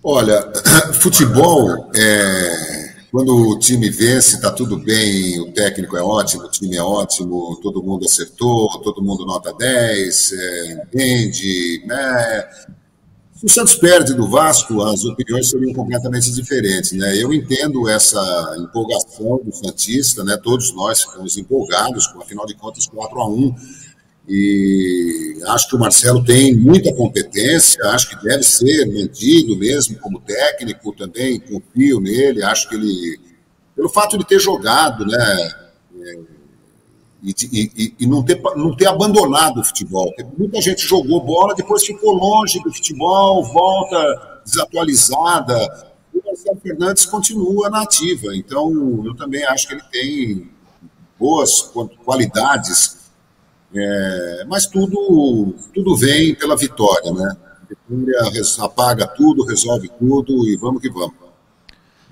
[0.02, 0.50] Olha,
[0.94, 2.81] futebol, é,
[3.12, 7.60] quando o time vence, está tudo bem, o técnico é ótimo, o time é ótimo,
[7.62, 11.84] todo mundo acertou, todo mundo nota 10, é, entende.
[11.86, 12.48] Né?
[13.34, 16.92] Se o Santos perde do Vasco, as opiniões seriam completamente diferentes.
[16.92, 17.14] Né?
[17.22, 20.38] Eu entendo essa empolgação do Santista, né?
[20.42, 23.54] todos nós ficamos empolgados, afinal de contas, 4 a 1
[24.28, 30.20] e acho que o Marcelo tem muita competência, acho que deve ser mantido mesmo como
[30.20, 33.20] técnico também, confio nele, acho que ele,
[33.74, 35.50] pelo fato de ter jogado, né,
[36.00, 36.18] é,
[37.24, 40.12] e, e- e não, ter, não ter abandonado o futebol.
[40.36, 45.56] Muita gente jogou bola, depois ficou longe do futebol, volta desatualizada.
[46.12, 50.50] O Marcelo Fernandes continua na ativa, então eu também acho que ele tem
[51.18, 51.70] boas
[52.04, 53.01] qualidades
[53.74, 57.36] é, mas tudo, tudo vem pela vitória, né?
[57.88, 61.14] Vitória apaga tudo, resolve tudo e vamos que vamos.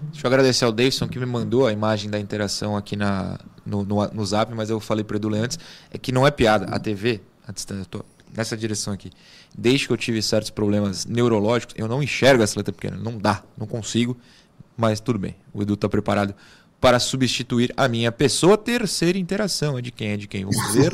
[0.03, 3.85] Deixa eu agradecer ao Davidson que me mandou a imagem da interação aqui na, no,
[3.85, 5.59] no, no zap, mas eu falei para Edu antes,
[5.91, 6.65] é que não é piada.
[6.75, 9.11] A TV, a distância, eu nessa direção aqui.
[9.57, 12.97] Desde que eu tive certos problemas neurológicos, eu não enxergo essa letra pequena.
[12.97, 14.17] Não dá, não consigo,
[14.77, 15.37] mas tudo bem.
[15.53, 16.35] O Edu está preparado
[16.81, 18.57] para substituir a minha pessoa.
[18.57, 20.13] Terceira interação é de quem?
[20.13, 20.45] É de quem?
[20.45, 20.93] Vamos ver.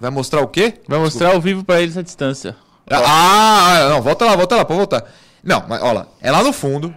[0.00, 0.74] Vai mostrar o quê?
[0.86, 2.56] Vai mostrar ao vivo para eles a distância.
[2.88, 5.04] Ah, ah, não, volta lá, volta lá, pode voltar.
[5.42, 6.94] Não, mas olha lá, é lá no fundo.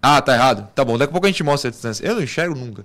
[0.00, 0.68] Ah, tá errado.
[0.74, 2.06] Tá bom, daqui a pouco a gente mostra a distância.
[2.06, 2.84] Eu não enxergo nunca.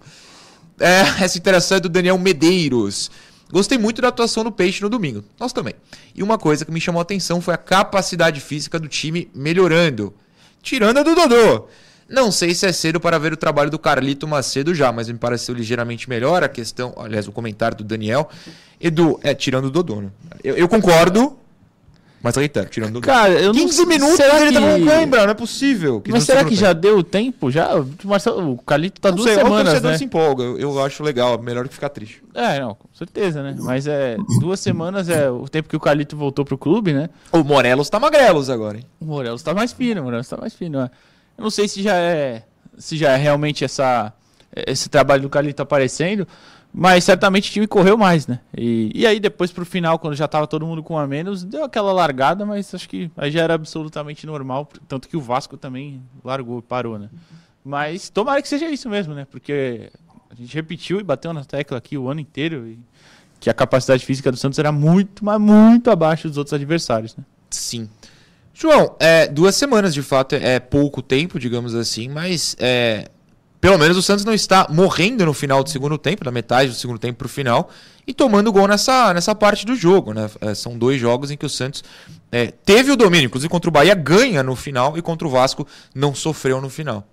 [0.79, 3.11] É, essa interação é do Daniel Medeiros.
[3.51, 5.23] Gostei muito da atuação do Peixe no domingo.
[5.37, 5.75] Nós também.
[6.15, 10.13] E uma coisa que me chamou a atenção foi a capacidade física do time melhorando.
[10.61, 11.67] Tirando a do Dodô.
[12.07, 15.17] Não sei se é cedo para ver o trabalho do Carlito Macedo já, mas me
[15.17, 18.29] pareceu ligeiramente melhor a questão, aliás, o comentário do Daniel.
[18.81, 20.09] Edu, é, tirando o Dodô, né?
[20.43, 21.37] Eu, eu concordo,
[22.23, 23.07] mas reitero, tirando o Dodô.
[23.07, 24.53] Cara, eu 15 não minutos será ele que...
[24.53, 26.03] tava com cãibra, não é possível.
[26.07, 27.49] Mas será que já deu tempo?
[27.49, 27.75] Já?
[27.75, 29.97] O Marcelo, o Calito tá Não duas sei, o semanas, torcedor né?
[29.97, 32.23] se empolga, eu, eu acho legal, melhor que ficar triste.
[32.33, 33.55] É, não, com certeza, né?
[33.59, 37.09] Mas é duas semanas é o tempo que o Calito voltou pro clube, né?
[37.31, 38.85] O Morelos tá magrelos agora, hein?
[38.99, 40.79] O Morelos tá mais fino, o Morelos tá mais fino.
[40.79, 40.89] né?
[41.37, 42.43] Eu não sei se já é
[42.77, 44.13] se já é realmente essa
[44.67, 46.27] esse trabalho do Calito aparecendo,
[46.73, 48.39] mas certamente o time correu mais, né?
[48.57, 51.63] E, e aí depois pro final, quando já tava todo mundo com a menos, deu
[51.63, 56.01] aquela largada, mas acho que aí já era absolutamente normal, tanto que o Vasco também
[56.23, 57.09] largou, parou, né?
[57.63, 59.27] Mas tomara que seja isso mesmo, né?
[59.29, 59.91] Porque
[60.29, 62.79] a gente repetiu e bateu na tecla aqui o ano inteiro e
[63.39, 67.23] que a capacidade física do Santos era muito, mas muito abaixo dos outros adversários, né?
[67.49, 67.89] Sim.
[68.53, 73.09] João, é, duas semanas de fato é pouco tempo, digamos assim, mas é,
[73.61, 76.75] pelo menos o Santos não está morrendo no final do segundo tempo, da metade do
[76.75, 77.69] segundo tempo para o final,
[78.07, 80.13] e tomando gol nessa, nessa parte do jogo.
[80.13, 80.29] Né?
[80.41, 81.83] É, são dois jogos em que o Santos
[82.31, 85.65] é, teve o domínio, inclusive contra o Bahia ganha no final e contra o Vasco
[85.93, 87.07] não sofreu no final.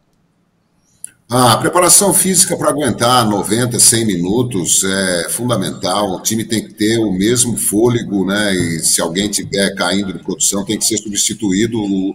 [1.31, 6.13] A preparação física para aguentar 90, 100 minutos é fundamental.
[6.15, 8.55] O time tem que ter o mesmo fôlego, né?
[8.55, 11.79] E se alguém tiver caindo de produção, tem que ser substituído.
[11.79, 12.15] O-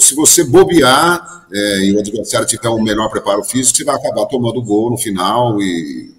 [0.00, 4.26] se você bobear é, e o adversário tiver um melhor preparo físico, você vai acabar
[4.26, 5.60] tomando gol no final.
[5.62, 6.14] E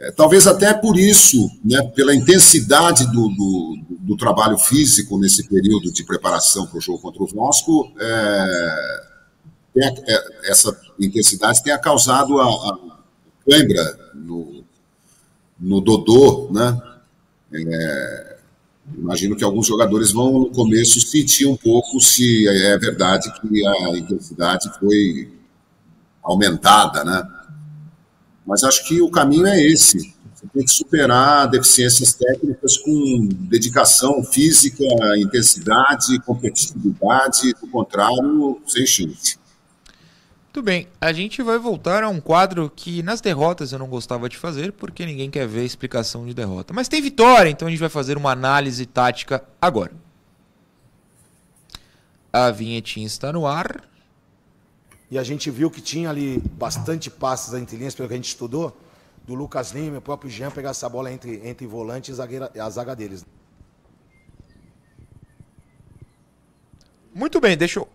[0.00, 1.82] é, talvez até por isso, né?
[1.94, 7.22] Pela intensidade do, do, do trabalho físico nesse período de preparação para o jogo contra
[7.22, 7.92] o Vasco.
[8.00, 12.78] é, a- é, essa intensidade tenha causado a, a
[13.48, 14.64] cãibra no,
[15.58, 16.80] no Dodô, né?
[17.52, 18.29] É,
[18.96, 23.96] imagino que alguns jogadores vão no começo sentir um pouco se é verdade que a
[23.96, 25.32] intensidade foi
[26.22, 27.22] aumentada, né?
[28.46, 30.14] Mas acho que o caminho é esse.
[30.34, 34.84] Você tem que superar deficiências técnicas com dedicação física,
[35.18, 37.52] intensidade, competitividade.
[37.60, 39.39] Do contrário, sem chance.
[40.52, 44.28] Muito bem, a gente vai voltar a um quadro que nas derrotas eu não gostava
[44.28, 46.74] de fazer, porque ninguém quer ver a explicação de derrota.
[46.74, 49.92] Mas tem vitória, então a gente vai fazer uma análise tática agora.
[52.32, 53.88] A vinhetinha está no ar.
[55.08, 58.26] E a gente viu que tinha ali bastante passes entre linhas, pelo que a gente
[58.26, 58.76] estudou,
[59.24, 62.50] do Lucas Lima e o próprio Jean pegar essa bola entre, entre volante e zagueira,
[62.58, 63.24] a zaga deles.
[67.14, 67.88] Muito bem, deixa eu.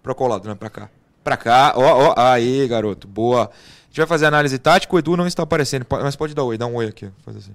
[0.00, 0.54] Pra qual lado, né?
[0.54, 0.88] Pra cá.
[1.22, 2.14] Pra cá, ó, ó.
[2.16, 3.06] Aí, garoto.
[3.06, 3.44] Boa.
[3.44, 4.94] A gente vai fazer análise tática.
[4.94, 7.08] O Edu não está aparecendo, mas pode dar oi, dá um oi aqui.
[7.24, 7.52] Faz assim.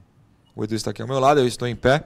[0.55, 2.03] O Edu está aqui ao meu lado, eu estou em pé.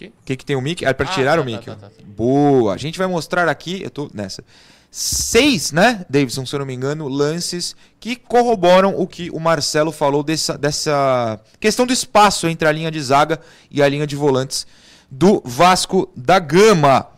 [0.00, 0.84] O que, que tem o mic?
[0.84, 1.64] Ah, para Ah, tirar tá, o mic.
[1.64, 1.74] tá, ó.
[1.76, 2.02] tá, tá.
[2.04, 2.74] Boa.
[2.74, 4.44] A gente vai mostrar aqui, eu tô nessa.
[4.90, 9.90] Seis, né, Davidson, se eu não me engano, lances que corroboram o que o Marcelo
[9.90, 14.14] falou dessa, dessa questão do espaço entre a linha de zaga e a linha de
[14.14, 14.66] volantes
[15.10, 17.08] do Vasco da Gama.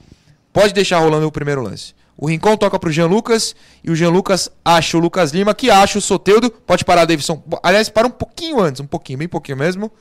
[0.54, 1.94] Pode deixar rolando o primeiro lance.
[2.16, 3.54] O Rincon toca pro Jean Lucas
[3.84, 6.50] e o Jean Lucas acha o Lucas Lima, que acha o Soteudo.
[6.50, 7.42] Pode parar, Davidson.
[7.62, 9.92] Aliás, para um pouquinho antes, um pouquinho, bem pouquinho mesmo.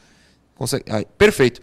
[0.55, 0.85] Consegue.
[0.89, 1.61] Aí, perfeito.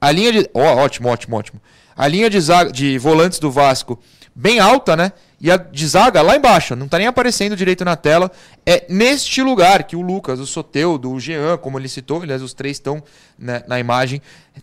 [0.00, 0.50] A linha de.
[0.52, 1.60] Ó, ótimo, ótimo, ótimo.
[1.94, 3.98] A linha de, zaga, de volantes do Vasco
[4.34, 5.12] bem alta, né?
[5.40, 8.30] E a de zaga lá embaixo, não tá nem aparecendo direito na tela.
[8.64, 12.54] É neste lugar que o Lucas, o Soteudo, o Jean, como ele citou, aliás, os
[12.54, 13.02] três estão
[13.38, 14.22] né, na imagem,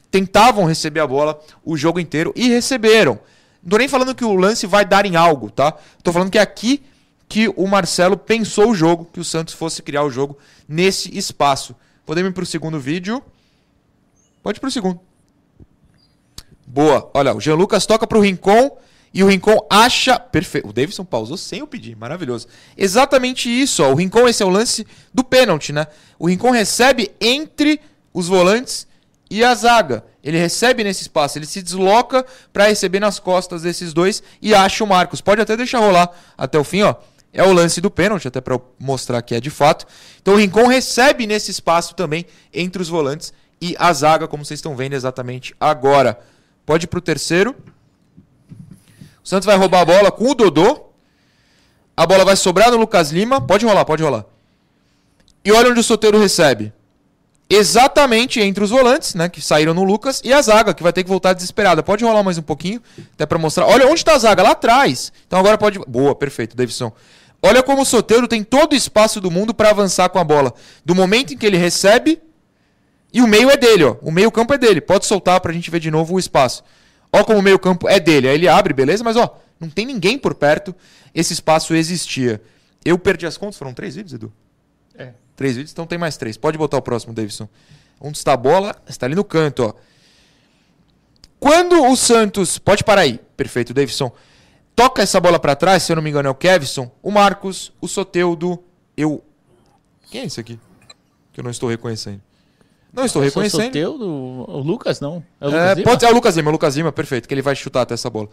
[0.09, 3.19] tentavam receber a bola o jogo inteiro e receberam.
[3.61, 5.73] Não tô nem falando que o lance vai dar em algo, tá?
[6.03, 6.83] Tô falando que é aqui
[7.27, 10.37] que o Marcelo pensou o jogo, que o Santos fosse criar o jogo
[10.67, 11.75] nesse espaço.
[12.05, 13.21] Podemos ir pro segundo vídeo.
[14.41, 14.99] Pode ir pro segundo.
[16.65, 17.09] Boa.
[17.13, 18.77] Olha, o Jean Lucas toca pro Rincon
[19.13, 20.19] e o Rincon acha.
[20.19, 20.67] Perfeito.
[20.67, 21.95] O Davidson pausou sem eu pedir.
[21.95, 22.47] Maravilhoso.
[22.75, 23.83] Exatamente isso.
[23.83, 23.91] Ó.
[23.91, 25.85] O Rincon, esse é o lance do pênalti, né?
[26.17, 27.79] O Rincon recebe entre
[28.11, 28.87] os volantes
[29.29, 30.03] e a zaga.
[30.23, 34.83] Ele recebe nesse espaço, ele se desloca para receber nas costas desses dois e acha
[34.83, 35.21] o Marcos.
[35.21, 36.95] Pode até deixar rolar até o fim, ó.
[37.31, 39.85] É o lance do pênalti, até para mostrar que é de fato.
[40.21, 44.57] Então o Rincon recebe nesse espaço também entre os volantes e a zaga, como vocês
[44.57, 46.19] estão vendo exatamente agora.
[46.65, 47.55] Pode ir pro terceiro.
[49.23, 50.85] O Santos vai roubar a bola com o Dodô.
[51.95, 53.39] A bola vai sobrar no Lucas Lima.
[53.39, 54.25] Pode rolar, pode rolar.
[55.43, 56.73] E olha onde o Soteiro recebe.
[57.49, 59.27] Exatamente entre os volantes, né?
[59.27, 61.81] Que saíram no Lucas e a zaga, que vai ter que voltar desesperada.
[61.81, 62.81] Pode rolar mais um pouquinho,
[63.13, 63.65] até para mostrar.
[63.65, 65.11] Olha onde está a zaga, lá atrás.
[65.25, 65.79] Então agora pode.
[65.79, 66.91] Boa, perfeito, Davidson.
[67.41, 70.53] Olha como o Soteiro tem todo o espaço do mundo para avançar com a bola.
[70.85, 72.21] Do momento em que ele recebe,
[73.11, 73.95] e o meio é dele, ó.
[74.01, 74.79] O meio campo é dele.
[74.79, 76.63] Pode soltar pra gente ver de novo o espaço.
[77.11, 78.27] Ó como o meio campo é dele.
[78.27, 79.03] Aí ele abre, beleza?
[79.03, 80.75] Mas ó, não tem ninguém por perto.
[81.15, 82.41] Esse espaço existia.
[82.85, 84.31] Eu perdi as contas, foram três vídeos, Edu?
[84.95, 85.13] É.
[85.39, 86.35] Três vídeos, então tem mais três.
[86.35, 87.47] Pode botar o próximo, Davidson.
[87.97, 88.75] Onde está a bola?
[88.89, 89.73] Está ali no canto, ó.
[91.39, 92.59] Quando o Santos.
[92.59, 93.21] Pode parar aí.
[93.37, 94.11] Perfeito, Davidson
[94.75, 97.71] toca essa bola para trás, se eu não me engano é o Kevson, o Marcos,
[97.79, 98.61] o Soteudo,
[98.97, 99.23] eu...
[100.11, 100.59] Quem é esse aqui?
[101.31, 102.21] Que eu não estou reconhecendo.
[102.91, 103.61] Não estou reconhecendo.
[103.61, 105.23] O Soteudo, o Lucas não.
[105.39, 107.41] É o Lucas, é, pode é o Lucas Lima, o Lucas Lima, perfeito, que ele
[107.41, 108.27] vai chutar até essa bola.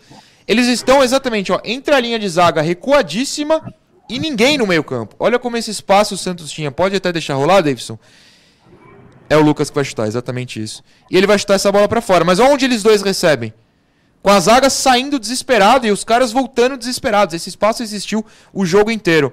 [0.45, 3.73] Eles estão exatamente, ó, entre a linha de zaga recuadíssima
[4.09, 5.15] e ninguém no meio campo.
[5.19, 6.71] Olha como esse espaço o Santos tinha.
[6.71, 7.99] Pode até deixar rolar, Davidson?
[9.29, 10.83] É o Lucas que vai chutar, exatamente isso.
[11.11, 12.25] E ele vai chutar essa bola para fora.
[12.25, 13.53] Mas onde eles dois recebem?
[14.27, 17.33] com a zaga saindo desesperado e os caras voltando desesperados.
[17.33, 19.33] Esse espaço existiu o jogo inteiro.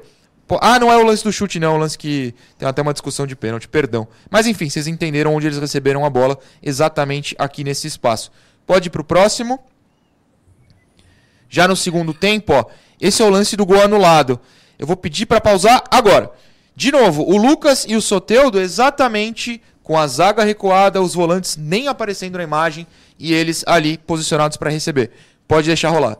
[0.61, 2.93] Ah, não é o lance do chute, não, é o lance que tem até uma
[2.93, 4.07] discussão de pênalti, perdão.
[4.29, 8.31] Mas enfim, vocês entenderam onde eles receberam a bola, exatamente aqui nesse espaço.
[8.67, 9.63] Pode ir pro próximo.
[11.49, 12.65] Já no segundo tempo, ó,
[13.01, 14.39] esse é o lance do gol anulado.
[14.83, 16.29] Eu vou pedir para pausar agora.
[16.75, 21.87] De novo, o Lucas e o Soteudo exatamente com a zaga recuada, os volantes nem
[21.87, 22.85] aparecendo na imagem
[23.17, 25.11] e eles ali posicionados para receber.
[25.47, 26.17] Pode deixar rolar.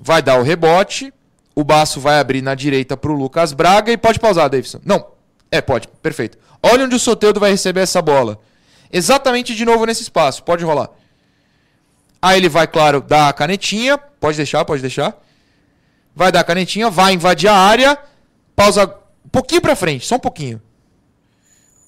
[0.00, 1.14] Vai dar o rebote,
[1.54, 4.80] o Baço vai abrir na direita para o Lucas Braga e pode pausar, Davidson.
[4.84, 5.06] Não,
[5.48, 6.36] é, pode, perfeito.
[6.60, 8.40] Olha onde o Soteudo vai receber essa bola.
[8.92, 10.90] Exatamente de novo nesse espaço, pode rolar.
[12.20, 15.16] Aí ele vai, claro, dar a canetinha, pode deixar, pode deixar.
[16.18, 17.96] Vai dar a canetinha, vai invadir a área,
[18.56, 18.92] pausa
[19.24, 20.60] um pouquinho para frente, só um pouquinho.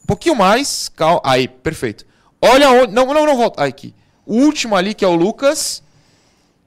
[0.05, 1.21] Um pouquinho mais, calma.
[1.25, 2.07] Aí, perfeito.
[2.41, 2.93] Olha onde.
[2.93, 3.65] Não, não, não volta.
[3.65, 3.93] Aqui.
[4.25, 5.83] O último ali, que é o Lucas,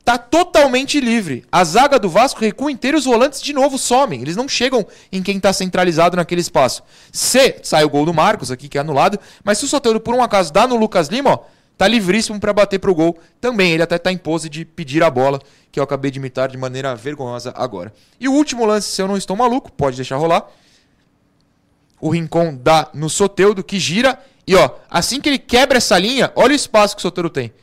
[0.04, 1.46] tá totalmente livre.
[1.50, 4.22] A zaga do Vasco recua inteiro os volantes de novo somem.
[4.22, 6.84] Eles não chegam em quem tá centralizado naquele espaço.
[7.14, 10.14] Se sai o gol do Marcos aqui, que é anulado, mas se o Soteldo por
[10.14, 11.40] um acaso dá no Lucas Lima, ó,
[11.84, 13.74] tá livríssimo para bater pro gol também.
[13.74, 16.58] Ele até tá em pose de pedir a bola, que eu acabei de imitar de
[16.58, 17.94] maneira vergonhosa agora.
[18.20, 20.46] E o último lance, se eu não estou maluco, pode deixar rolar.
[22.00, 26.32] O Rincon dá no Soteudo, que gira e ó, assim que ele quebra essa linha,
[26.36, 27.54] olha o espaço que o Sotero tem.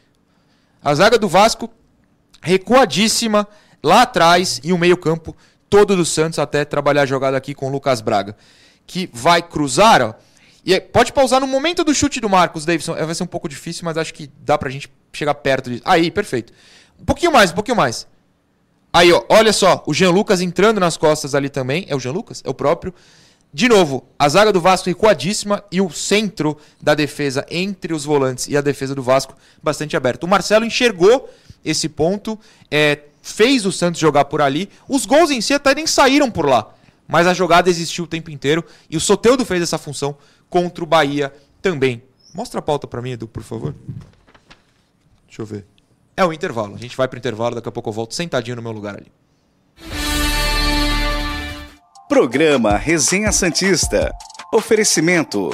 [0.82, 1.70] A zaga do Vasco
[2.42, 3.46] recuadíssima
[3.82, 5.36] lá atrás e o meio-campo
[5.68, 8.36] todo do Santos até trabalhar a jogada aqui com o Lucas Braga,
[8.86, 10.14] que vai cruzar, ó.
[10.64, 12.94] E pode pausar no momento do chute do Marcos Davidson.
[12.94, 15.82] Vai ser um pouco difícil, mas acho que dá pra gente chegar perto disso.
[15.84, 16.52] Aí, perfeito.
[17.00, 18.06] Um pouquinho mais, um pouquinho mais.
[18.92, 21.86] Aí, ó, olha só, o Jean Lucas entrando nas costas ali também.
[21.88, 22.42] É o Jean Lucas?
[22.44, 22.94] É o próprio.
[23.52, 28.46] De novo, a zaga do Vasco recuadíssima e o centro da defesa entre os volantes
[28.46, 30.24] e a defesa do Vasco bastante aberto.
[30.24, 31.28] O Marcelo enxergou
[31.64, 32.38] esse ponto,
[32.70, 34.70] é, fez o Santos jogar por ali.
[34.88, 36.72] Os gols em si até nem saíram por lá,
[37.08, 40.16] mas a jogada existiu o tempo inteiro e o Soteudo fez essa função
[40.50, 41.32] contra o Bahia
[41.62, 42.02] também.
[42.34, 43.74] Mostra a pauta para mim, Edu, por favor.
[45.26, 45.66] Deixa eu ver.
[46.16, 46.74] É o intervalo.
[46.74, 49.10] A gente vai pro intervalo, daqui a pouco eu volto sentadinho no meu lugar ali.
[52.08, 54.10] Programa Resenha Santista.
[54.52, 55.50] Oferecimento.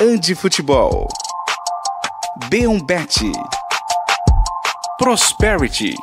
[0.00, 1.06] Andi Futebol.
[2.48, 3.30] B1Bet.
[4.98, 5.94] Prosperity.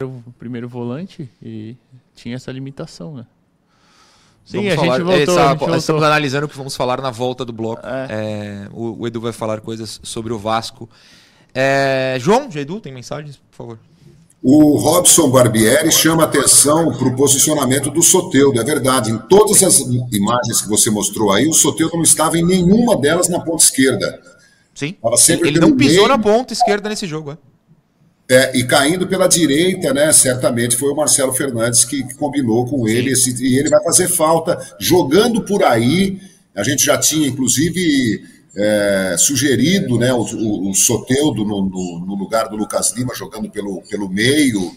[0.00, 1.76] O primeiro volante e
[2.14, 3.26] tinha essa limitação, né?
[4.44, 5.76] Sim, vamos a falar, gente voltou, essa, a gente voltou.
[5.76, 7.84] Estamos analisando o que vamos falar na volta do bloco.
[7.84, 8.06] É.
[8.08, 10.88] É, o, o, Edu vai falar coisas sobre o Vasco.
[11.52, 13.78] É, João, Edu, tem mensagens, por favor?
[14.40, 18.60] O Robson Barbieri chama atenção para o posicionamento do Soteudo.
[18.60, 22.46] É verdade, em todas as imagens que você mostrou aí, o Soteudo não estava em
[22.46, 24.22] nenhuma delas na ponta esquerda.
[24.74, 24.96] Sim.
[25.40, 26.08] Ele não pisou meio.
[26.08, 27.32] na ponta esquerda nesse jogo.
[27.32, 27.47] É.
[28.30, 30.12] É, e caindo pela direita, né?
[30.12, 33.12] Certamente foi o Marcelo Fernandes que, que combinou com ele.
[33.12, 36.20] Esse, e ele vai fazer falta jogando por aí.
[36.54, 38.22] A gente já tinha, inclusive
[38.58, 43.48] é, sugerido né, o, o, o Soteudo no, no, no, lugar do Lucas Lima, jogando
[43.48, 44.72] pelo, pelo meio,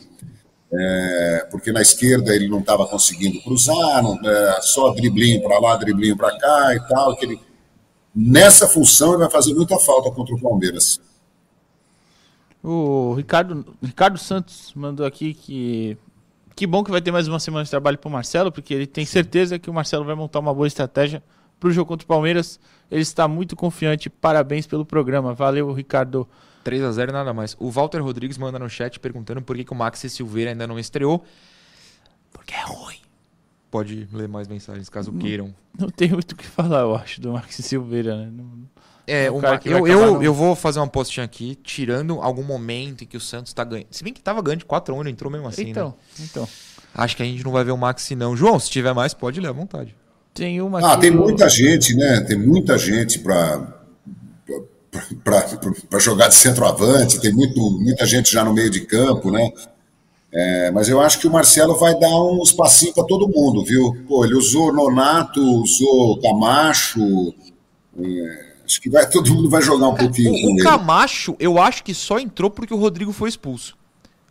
[0.72, 5.76] é, porque na esquerda ele não estava conseguindo cruzar, não, é, só driblinho para lá,
[5.76, 7.18] driblinho para cá e tal.
[7.22, 7.40] Ele,
[8.16, 11.02] nessa função ele vai fazer muita falta contra o Palmeiras.
[12.64, 15.98] O Ricardo, Ricardo Santos mandou aqui que
[16.56, 18.86] que bom que vai ter mais uma semana de trabalho para o Marcelo, porque ele
[18.86, 21.24] tem certeza que o Marcelo vai montar uma boa estratégia
[21.60, 22.60] para o jogo contra o Palmeiras.
[22.90, 24.10] Ele está muito confiante.
[24.10, 25.34] Parabéns pelo programa.
[25.34, 26.28] Valeu, Ricardo.
[26.64, 27.56] 3 a 0 nada mais.
[27.60, 30.78] O Walter Rodrigues manda no chat perguntando por que, que o Maxi Silveira ainda não
[30.78, 31.24] estreou.
[32.32, 32.98] Porque é ruim.
[33.72, 35.56] Pode ler mais mensagens caso queiram.
[35.80, 38.30] Não tem muito o que falar, eu acho, do Maxi Silveira, né?
[38.32, 38.70] Não...
[39.12, 41.56] É, Um uma- cara que vai eu, eu, não- eu vou fazer uma postinha aqui,
[41.56, 43.88] tirando algum momento em que o Santos tá ganhando.
[43.92, 45.90] Se bem que tava ganhando de 4 a 1, ele entrou mesmo assim, então,
[46.20, 46.26] né?
[46.30, 46.48] então.
[46.94, 48.36] Acho que a gente não vai ver o Maxi, não.
[48.36, 49.96] João, se tiver mais, pode ler à vontade.
[50.34, 52.22] Tem uma Ah, tem do- muita gente, né?
[52.22, 53.80] Tem muita gente para
[55.24, 59.50] para jogar de centroavante, tem muito, muita gente já no meio de campo, né?
[60.34, 63.94] É, mas eu acho que o Marcelo vai dar um espacinho para todo mundo, viu?
[64.08, 67.34] Pô, ele usou Nonato, usou Camacho.
[68.02, 70.64] é, acho que vai, todo mundo vai jogar um pouquinho O, com o ele.
[70.64, 73.78] Camacho, eu acho que só entrou porque o Rodrigo foi expulso.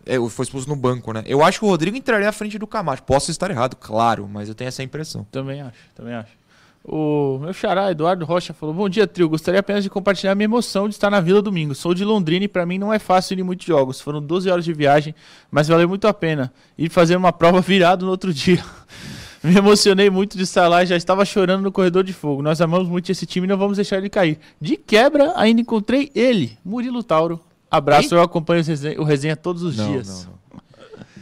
[0.06, 1.22] É, foi expulso no banco, né?
[1.26, 3.02] Eu acho que o Rodrigo entraria à frente do Camacho.
[3.02, 5.26] Posso estar errado, claro, mas eu tenho essa impressão.
[5.30, 6.40] Também acho, também acho.
[6.82, 9.28] O meu xará, Eduardo Rocha, falou: Bom dia, trio.
[9.28, 11.74] Gostaria apenas de compartilhar minha emoção de estar na Vila domingo.
[11.74, 14.00] Sou de Londrina e pra mim não é fácil ir em muitos jogos.
[14.00, 15.14] Foram 12 horas de viagem,
[15.50, 16.50] mas valeu muito a pena.
[16.78, 18.64] Ir fazer uma prova virado no outro dia.
[19.44, 22.42] Me emocionei muito de estar lá e já estava chorando no corredor de fogo.
[22.42, 24.38] Nós amamos muito esse time e não vamos deixar ele cair.
[24.60, 27.40] De quebra, ainda encontrei ele, Murilo Tauro.
[27.70, 30.26] Abraço, eu acompanho o resenha, o resenha todos os Não, dias.
[30.26, 30.60] não, não.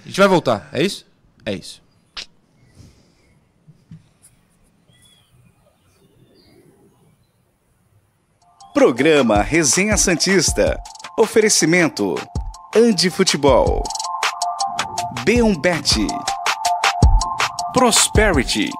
[0.04, 1.06] A gente vai voltar, é isso?
[1.44, 1.82] É isso.
[8.72, 10.78] Programa Resenha Santista.
[11.18, 12.14] Oferecimento.
[12.74, 13.82] Andi Futebol.
[15.24, 16.06] B1Bet.
[17.72, 18.70] Prosperity.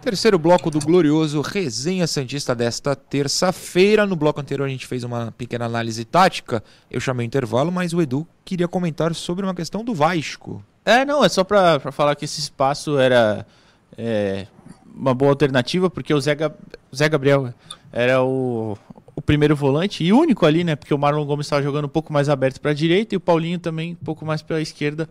[0.00, 4.06] Terceiro bloco do glorioso Resenha Santista desta terça-feira.
[4.06, 6.62] No bloco anterior a gente fez uma pequena análise tática.
[6.90, 10.64] Eu chamei o intervalo, mas o Edu queria comentar sobre uma questão do Vasco.
[10.84, 13.44] É, não, é só pra, pra falar que esse espaço era
[13.98, 14.46] é,
[14.94, 16.56] uma boa alternativa, porque o Zé, Gab-
[16.90, 17.52] o Zé Gabriel
[17.92, 18.78] era o,
[19.18, 20.76] o primeiro volante e único ali, né?
[20.76, 23.20] Porque o Marlon Gomes estava jogando um pouco mais aberto para a direita e o
[23.20, 25.08] Paulinho também um pouco mais para a esquerda.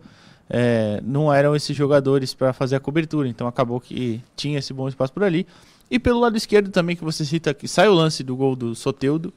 [0.48, 4.88] É, não eram esses jogadores para fazer a cobertura, então acabou que tinha esse bom
[4.88, 5.46] espaço por ali.
[5.90, 8.74] E pelo lado esquerdo também, que você cita que sai o lance do gol do
[8.74, 9.30] Soteudo,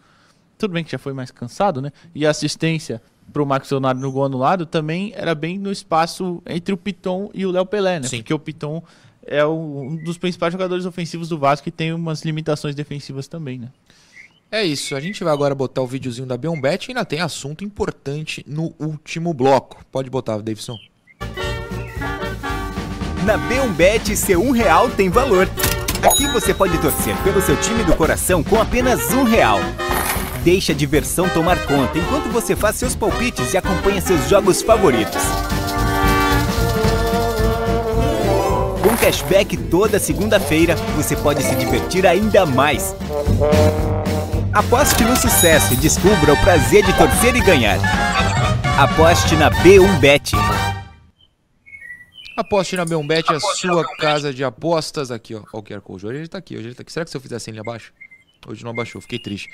[0.58, 1.92] tudo bem que já foi mais cansado, né?
[2.16, 3.02] E a assistência
[3.34, 7.46] pro Marcos Leonardo no gol anulado também era bem no espaço entre o Piton e
[7.46, 8.08] o Léo Pelé, né?
[8.08, 8.18] Sim.
[8.20, 8.82] Porque o Piton
[9.28, 13.60] é o- um dos principais jogadores ofensivos do Vasco e tem umas limitações defensivas também,
[13.60, 13.68] né?
[14.54, 17.64] É isso, a gente vai agora botar o videozinho da Beombet e ainda tem assunto
[17.64, 19.78] importante no último bloco.
[19.90, 20.78] Pode botar, Davidson.
[23.24, 25.48] Na B1Bet, seu um real tem valor.
[26.04, 29.60] Aqui você pode torcer pelo seu time do coração com apenas um real.
[30.44, 35.22] Deixe a diversão tomar conta enquanto você faz seus palpites e acompanha seus jogos favoritos.
[38.84, 42.94] Com cashback toda segunda-feira, você pode se divertir ainda mais.
[44.54, 47.80] Aposte no sucesso e descubra o prazer de torcer e ganhar.
[48.78, 50.34] Aposte na B1Bet.
[52.36, 55.10] Aposte na Beombet, a sua casa de apostas.
[55.10, 55.44] Aqui, ó.
[55.54, 56.06] O QR Code.
[56.06, 56.92] Hoje ele tá aqui, hoje ele tá aqui.
[56.92, 57.94] Será que se eu fizesse ele abaixo?
[58.46, 59.50] Hoje não abaixou, fiquei triste.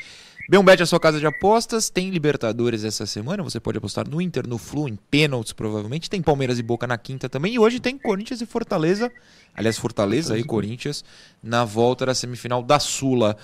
[0.50, 1.92] Beombet, a sua casa de apostas.
[1.92, 3.44] Tem Libertadores essa semana.
[3.44, 6.10] Você pode apostar no Inter, no Flu, em pênaltis, provavelmente.
[6.10, 7.54] Tem Palmeiras e Boca na quinta também.
[7.54, 9.12] E hoje tem Corinthians e Fortaleza.
[9.54, 11.06] Aliás, Fortaleza e Corinthians
[11.44, 13.38] na volta da semifinal da Sula.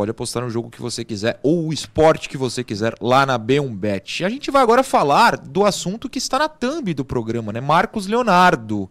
[0.00, 3.38] Pode apostar no jogo que você quiser ou o esporte que você quiser lá na
[3.38, 4.24] B1Bet.
[4.24, 7.60] A gente vai agora falar do assunto que está na thumb do programa, né?
[7.60, 8.88] Marcos Leonardo.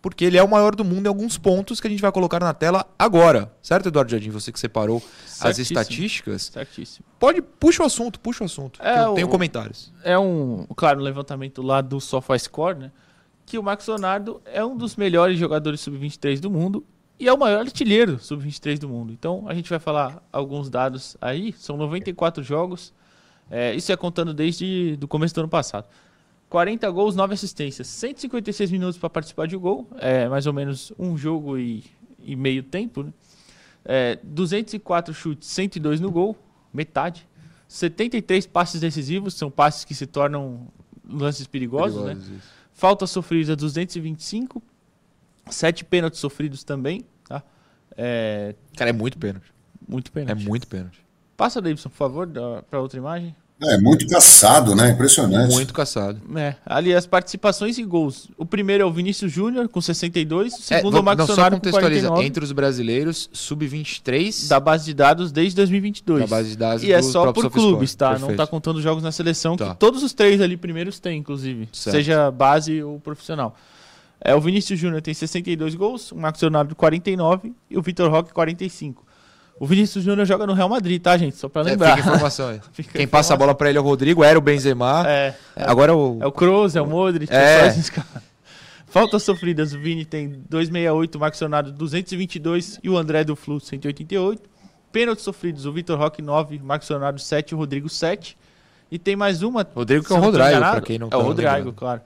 [0.00, 2.38] Porque ele é o maior do mundo em alguns pontos que a gente vai colocar
[2.38, 3.52] na tela agora.
[3.60, 4.30] Certo, Eduardo Jardim?
[4.30, 5.80] Você que separou as Certíssimo.
[5.80, 6.42] estatísticas.
[6.52, 7.04] Certíssimo.
[7.18, 8.80] Pode, puxa o assunto, puxa o assunto.
[8.80, 9.92] É, eu o- tenho comentários.
[10.04, 12.92] é um, claro, um levantamento lá do SofaScore, né?
[13.44, 16.84] Que o Marcos Leonardo é um dos melhores jogadores sub-23 do mundo
[17.22, 19.12] e é o maior artilheiro sub-23 do mundo.
[19.12, 21.52] Então a gente vai falar alguns dados aí.
[21.52, 22.92] São 94 jogos.
[23.48, 25.86] É, isso é contando desde do começo do ano passado.
[26.48, 30.92] 40 gols, 9 assistências, 156 minutos para participar de um gol, é mais ou menos
[30.98, 31.84] um jogo e,
[32.18, 33.12] e meio tempo, né?
[33.84, 36.36] É, 204 chutes, 102 no gol,
[36.74, 37.28] metade.
[37.68, 40.66] 73 passes decisivos, são passes que se tornam
[41.08, 42.14] lances perigosos, né?
[42.14, 42.48] Perigosos, isso.
[42.72, 44.60] Faltas sofridas 225,
[45.48, 47.04] 7 pênaltis sofridos também?
[47.96, 49.46] É, Cara, é muito pênalti.
[49.88, 50.46] muito É pênalti.
[50.48, 50.98] muito pênalti.
[51.36, 52.28] Passa, Davidson, por favor,
[52.70, 53.34] para outra imagem.
[53.64, 54.90] É, muito caçado, né?
[54.90, 55.52] Impressionante.
[55.52, 56.20] Muito caçado.
[56.36, 58.28] É, ali as participações em gols.
[58.36, 60.52] O primeiro é o Vinícius Júnior, com 62.
[60.52, 62.08] O É, segundo é, o não, Max só Sonario, com contextualiza.
[62.08, 62.26] 49.
[62.26, 66.20] Entre os brasileiros, sub-23 Da base de dados desde 2022.
[66.22, 68.10] Da base de dados E é só por clubes, tá?
[68.12, 68.36] Não Perfeito.
[68.38, 69.70] tá contando jogos na seleção, Tá.
[69.70, 71.68] que todos os três ali primeiros têm, inclusive.
[71.72, 71.94] Certo.
[71.96, 73.56] Seja base ou profissional.
[74.24, 78.32] É, o Vinícius Júnior tem 62 gols, o Marcos Leonardo 49 e o Vitor Roque
[78.32, 79.04] 45.
[79.58, 81.36] O Vinícius Júnior joga no Real Madrid, tá, gente?
[81.36, 81.96] Só pra É, lembrar.
[81.96, 82.60] fica a informação aí.
[82.72, 85.04] Fica Quem passa a bola pra ele é o Rodrigo, era o Benzema.
[85.08, 86.18] É, Agora o.
[86.20, 87.66] é o Kroos, é o Modric, É.
[87.66, 88.02] é só.
[88.86, 93.58] Faltas sofridas, o Vini tem 268, o Marcos Leonardo 222 e o André do Flu
[93.58, 94.42] 188.
[94.92, 98.36] Pênaltis sofridos, o Vitor Roque 9, o Marcos Leonardo 7, o Rodrigo 7.
[98.90, 99.66] E tem mais uma.
[99.74, 101.72] Rodrigo que é o Rodrigo, pra quem não É tá o Rodrigo, lembrando.
[101.72, 102.02] claro.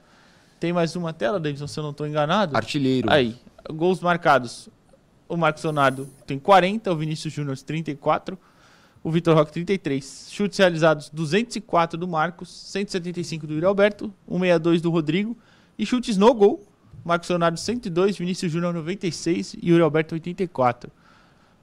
[0.58, 2.56] Tem mais uma tela, Davidson, se eu não estou enganado.
[2.56, 3.10] Artilheiro.
[3.10, 3.36] Aí,
[3.72, 4.68] gols marcados.
[5.28, 8.38] O Marcos Leonardo tem 40, o Vinícius Júnior 34,
[9.02, 10.28] o Vitor Roque 33.
[10.30, 15.36] Chutes realizados 204 do Marcos, 175 do Yuri Alberto, 162 do Rodrigo
[15.78, 16.64] e chutes no gol.
[17.04, 20.90] Marcos Leonardo 102, Vinícius Júnior 96 e Yuri Alberto 84.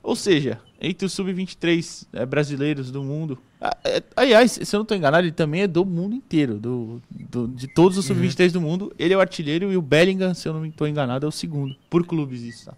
[0.02, 3.38] Ou seja, entre os sub-23 eh, brasileiros do mundo.
[3.66, 6.55] Ah, eh, aliás, se eu não estou enganado, ele também é do mundo inteiro.
[6.55, 10.34] Do, do- de todos os sub-23 do mundo, ele é o artilheiro e o Bellingham,
[10.34, 11.74] se eu não estou enganado, é o segundo.
[11.89, 12.66] Por clubes, isso.
[12.66, 12.74] Tá?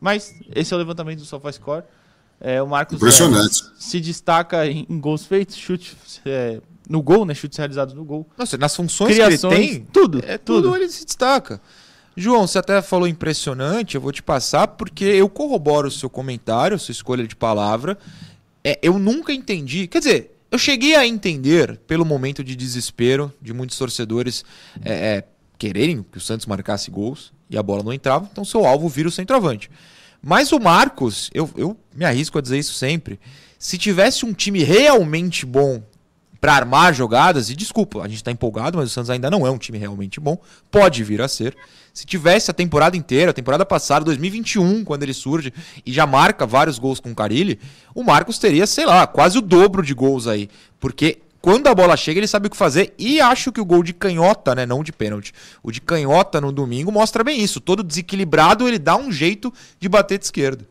[0.00, 1.84] Mas esse é o levantamento do SofaScore.
[2.40, 3.62] É, o Marcos Impressionante.
[3.62, 6.60] eh, se destaca em, em gols feitos, chutes eh,
[6.90, 7.32] no gol, né?
[7.32, 8.26] Chutes realizados no gol.
[8.36, 10.76] Nossa, nas funções Criações, que ele tem, tudo, é tudo, tudo.
[10.76, 11.60] ele se destaca.
[12.16, 16.74] João, você até falou impressionante, eu vou te passar porque eu corroboro o seu comentário,
[16.74, 17.96] a sua escolha de palavra.
[18.64, 23.52] É, eu nunca entendi, quer dizer, eu cheguei a entender pelo momento de desespero de
[23.52, 24.44] muitos torcedores
[24.82, 25.24] é, é,
[25.58, 29.08] quererem que o Santos marcasse gols e a bola não entrava, então seu alvo vira
[29.08, 29.70] o centroavante.
[30.22, 33.20] Mas o Marcos, eu, eu me arrisco a dizer isso sempre,
[33.58, 35.82] se tivesse um time realmente bom
[36.44, 39.50] para armar jogadas, e desculpa, a gente tá empolgado, mas o Santos ainda não é
[39.50, 40.36] um time realmente bom,
[40.70, 41.56] pode vir a ser.
[41.94, 45.54] Se tivesse a temporada inteira, a temporada passada, 2021, quando ele surge
[45.86, 47.58] e já marca vários gols com o Carilli,
[47.94, 51.96] o Marcos teria, sei lá, quase o dobro de gols aí, porque quando a bola
[51.96, 54.84] chega, ele sabe o que fazer e acho que o gol de canhota, né, não
[54.84, 55.32] de pênalti,
[55.62, 57.58] o de canhota no domingo mostra bem isso.
[57.58, 60.66] Todo desequilibrado, ele dá um jeito de bater de esquerda.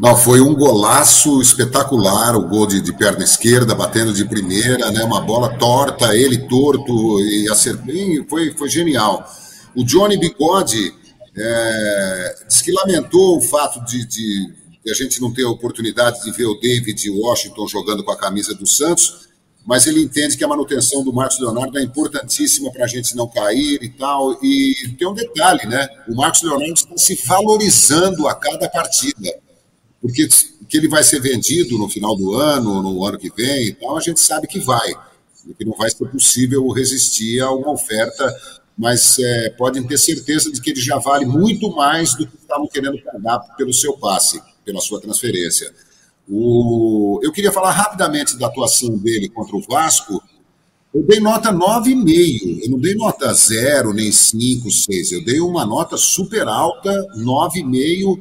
[0.00, 5.04] Não, foi um golaço espetacular, o gol de, de perna esquerda, batendo de primeira, né?
[5.04, 7.84] Uma bola torta, ele torto e acertou.
[8.26, 9.30] Foi, foi genial.
[9.76, 10.94] O Johnny Bigode
[11.36, 14.50] é, diz que lamentou o fato de, de,
[14.82, 18.16] de a gente não ter a oportunidade de ver o David Washington jogando com a
[18.16, 19.28] camisa do Santos,
[19.66, 23.28] mas ele entende que a manutenção do Marcos Leonardo é importantíssima para a gente não
[23.28, 24.42] cair e tal.
[24.42, 25.86] E tem um detalhe, né?
[26.08, 29.30] O Marcos Leonardo está se valorizando a cada partida
[30.00, 30.28] porque
[30.68, 33.96] que ele vai ser vendido no final do ano, no ano que vem e tal,
[33.96, 34.94] a gente sabe que vai,
[35.58, 38.24] que não vai ser possível resistir a uma oferta,
[38.78, 42.68] mas é, podem ter certeza de que ele já vale muito mais do que estavam
[42.68, 45.70] querendo pagar pelo seu passe, pela sua transferência.
[46.28, 47.20] O...
[47.22, 50.22] Eu queria falar rapidamente da atuação dele contra o Vasco.
[50.94, 52.62] Eu dei nota 9,5.
[52.62, 55.12] Eu não dei nota 0, nem 5, 6.
[55.12, 58.20] Eu dei uma nota super alta, 9,5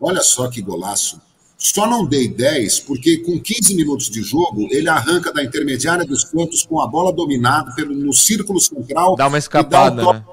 [0.00, 1.20] Olha só que golaço.
[1.58, 6.22] Só não dei 10 porque com 15 minutos de jogo ele arranca da intermediária dos
[6.22, 9.14] Santos com a bola dominada pelo, no círculo central.
[9.14, 10.24] Dá uma escapada, e dá um né?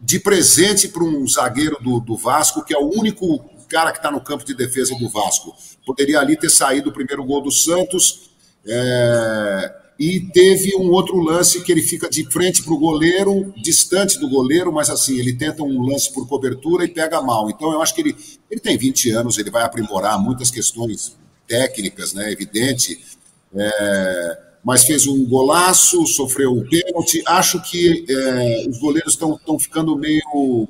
[0.00, 3.38] De presente para um zagueiro do, do Vasco, que é o único
[3.68, 5.54] cara que está no campo de defesa do Vasco.
[5.86, 8.30] Poderia ali ter saído o primeiro gol do Santos.
[8.66, 9.85] É...
[9.98, 14.28] E teve um outro lance que ele fica de frente para o goleiro, distante do
[14.28, 17.48] goleiro, mas assim, ele tenta um lance por cobertura e pega mal.
[17.48, 18.16] Então eu acho que ele,
[18.50, 21.16] ele tem 20 anos, ele vai aprimorar muitas questões
[21.48, 22.30] técnicas, né?
[22.30, 23.00] Evidente.
[23.54, 27.22] É, mas fez um golaço, sofreu um pênalti.
[27.26, 30.68] Acho que é, os goleiros estão ficando meio.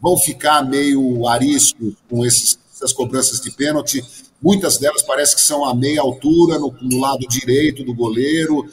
[0.00, 4.04] vão ficar meio ariscos com esses, essas cobranças de pênalti.
[4.40, 8.66] Muitas delas parece que são a meia altura, no, no lado direito do goleiro.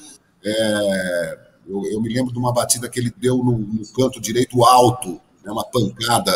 [0.43, 4.63] É, eu, eu, me lembro de uma batida que ele deu no, no canto direito
[4.63, 6.31] alto, né, uma pancada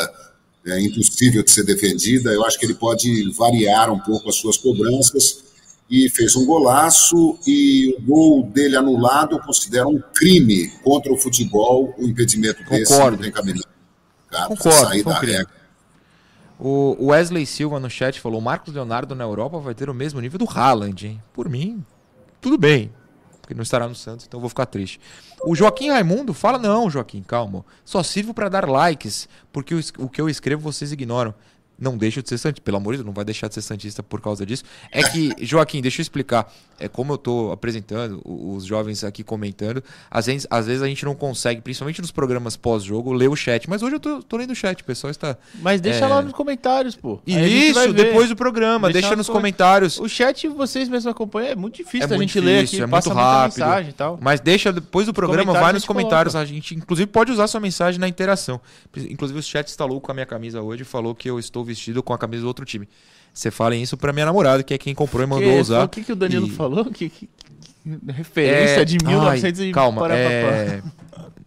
[0.66, 2.32] é, impossível de ser defendida.
[2.32, 5.48] Eu acho que ele pode variar um pouco as suas cobranças.
[5.92, 11.18] E fez um golaço, e o gol dele anulado eu considero um crime contra o
[11.18, 13.18] futebol, o impedimento desse Concordo.
[13.18, 13.68] não tem cabimento.
[14.30, 15.59] Cara, Concordo, sair da regra.
[16.62, 20.38] O Wesley Silva no chat falou: Marcos Leonardo na Europa vai ter o mesmo nível
[20.38, 21.24] do Haaland, hein?
[21.32, 21.86] Por mim,
[22.42, 22.92] tudo bem.
[23.40, 25.00] Porque não estará no Santos, então vou ficar triste.
[25.44, 27.66] O Joaquim Raimundo fala: Não, Joaquim, calma.
[27.86, 31.34] Só sirvo para dar likes, porque o, o que eu escrevo vocês ignoram.
[31.80, 32.62] Não deixa de ser Santista.
[32.64, 34.64] Pelo amor de Deus, não vai deixar de ser Santista por causa disso.
[34.92, 36.52] É que, Joaquim, deixa eu explicar.
[36.80, 41.04] É como eu estou apresentando, os jovens aqui comentando, às vezes, às vezes a gente
[41.04, 43.70] não consegue, principalmente nos programas pós-jogo, ler o chat.
[43.70, 45.38] Mas hoje eu tô, tô lendo o chat, o pessoal está.
[45.56, 46.08] Mas deixa é...
[46.08, 47.20] lá nos comentários, pô.
[47.26, 50.00] Isso, depois do programa, deixa, deixa nos comentários.
[50.00, 52.88] O chat vocês mesmos acompanham, é muito difícil é a gente difícil, ler aqui, é
[52.88, 53.60] passa muito rápido.
[53.60, 54.20] mensagem e tal.
[54.22, 56.34] Mas deixa depois do programa, vai nos comentários.
[56.34, 56.50] Coloca.
[56.50, 58.60] A gente, inclusive, pode usar sua mensagem na interação.
[58.96, 62.02] Inclusive, o chat instalou com a minha camisa hoje e falou que eu estou vestido
[62.02, 62.88] com a camisa do outro time.
[63.34, 65.84] Você falem isso pra minha namorada, que é quem comprou e mandou que, usar.
[65.84, 66.52] O que, que o Danilo e...
[66.52, 66.86] falou?
[66.86, 67.30] Que, que,
[68.08, 68.86] referência é...
[68.86, 70.82] de 1900 Ai, Calma, é...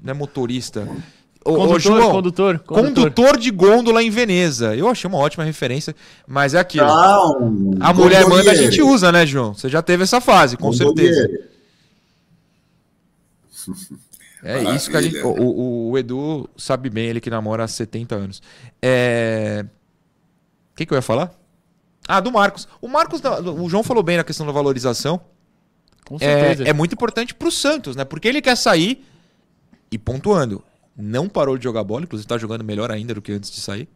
[0.03, 0.89] não é motorista.
[1.45, 3.37] Condutor, ô, João, condutor, condutor, condutor.
[3.37, 4.77] de gôndola em Veneza.
[4.77, 5.93] Eu achei uma ótima referência,
[6.25, 6.87] mas é aquilo.
[6.87, 9.53] Não, a mulher manda, a gente usa, né, João?
[9.53, 11.29] Você já teve essa fase, com certeza.
[14.45, 14.77] É Maravilha.
[14.77, 15.19] isso que a gente.
[15.19, 18.43] O, o, o, Edu sabe bem, ele que namora há 70 anos.
[18.83, 19.65] É.
[20.73, 21.33] O que, que eu ia falar?
[22.09, 22.67] Ah, do Marcos.
[22.81, 23.21] O Marcos,
[23.59, 25.21] o João falou bem na questão da valorização.
[26.05, 26.65] Com certeza.
[26.65, 28.05] É, é muito importante pro Santos, né?
[28.05, 29.05] Porque ele quer sair
[29.91, 30.65] e pontuando
[30.97, 33.89] não parou de jogar bola, inclusive está jogando melhor ainda do que antes de sair.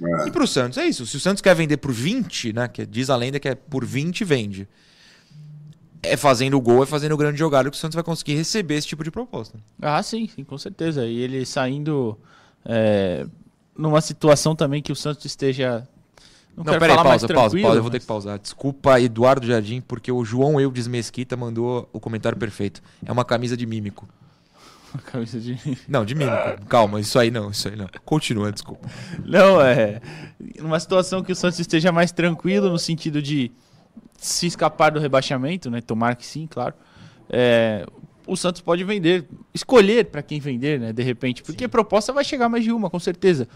[0.00, 0.28] É.
[0.28, 1.06] E para o Santos é isso.
[1.06, 2.68] Se o Santos quer vender por 20, né?
[2.68, 4.68] Que diz a lenda que é por 20 vende.
[6.00, 8.76] É fazendo o gol, é fazendo o grande jogada que o Santos vai conseguir receber
[8.76, 9.58] esse tipo de proposta.
[9.82, 11.04] Ah, sim, sim, com certeza.
[11.04, 12.16] E ele saindo
[12.64, 13.26] é,
[13.76, 15.86] numa situação também que o Santos esteja.
[16.56, 17.78] Não, não peraí, pausa, pausa, pausa.
[17.78, 18.38] Eu vou ter que pausar.
[18.38, 22.82] Desculpa, Eduardo Jardim, porque o João Eudes Mesquita mandou o comentário perfeito.
[23.04, 24.08] É uma camisa de mímico.
[24.94, 25.58] Uma camisa de.
[25.86, 26.64] Não, de mímico.
[26.66, 27.86] Calma, isso aí não, isso aí não.
[28.06, 28.88] Continua, desculpa.
[29.22, 30.00] Não, é.
[30.58, 33.52] Numa situação que o Santos esteja mais tranquilo no sentido de
[34.16, 35.82] se escapar do rebaixamento, né?
[35.82, 36.74] Tomar que sim, claro.
[37.28, 37.86] É,
[38.26, 40.92] o Santos pode vender, escolher para quem vender, né?
[40.92, 41.66] De repente, porque sim.
[41.66, 43.48] a proposta vai chegar mais de uma, com certeza.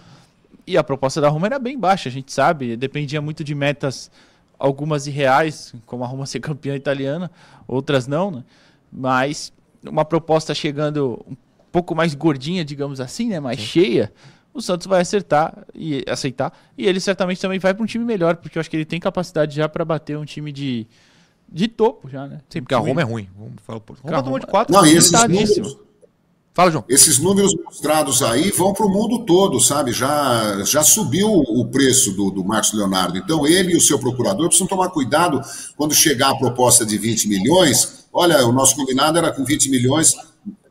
[0.67, 2.77] E a proposta da Roma era bem baixa, a gente sabe.
[2.77, 4.11] Dependia muito de metas,
[4.59, 7.31] algumas irreais, como a Roma ser campeã italiana,
[7.67, 8.45] outras não, né?
[8.93, 9.53] Mas
[9.83, 11.37] uma proposta chegando um
[11.73, 13.67] pouco mais gordinha, digamos assim, né, mais Sim.
[13.67, 14.13] cheia,
[14.55, 16.53] o Santos vai acertar e aceitar.
[16.77, 19.01] E ele certamente também vai para um time melhor, porque eu acho que ele tem
[19.01, 20.87] capacidade já para bater um time de,
[21.49, 22.41] de topo já, né?
[22.49, 23.29] Sim, porque a Roma é ruim.
[23.37, 24.73] Vamos falar por Roma tomou de quatro.
[24.73, 25.79] Não, e esses números,
[26.55, 26.85] Fala, João.
[26.87, 29.91] Esses números mostrados aí vão para o mundo todo, sabe?
[29.91, 33.17] Já, já subiu o preço do, do Marcos Leonardo.
[33.17, 35.41] Então, ele e o seu procurador precisam tomar cuidado
[35.77, 38.07] quando chegar a proposta de 20 milhões.
[38.13, 40.15] Olha, o nosso combinado era com 20 milhões.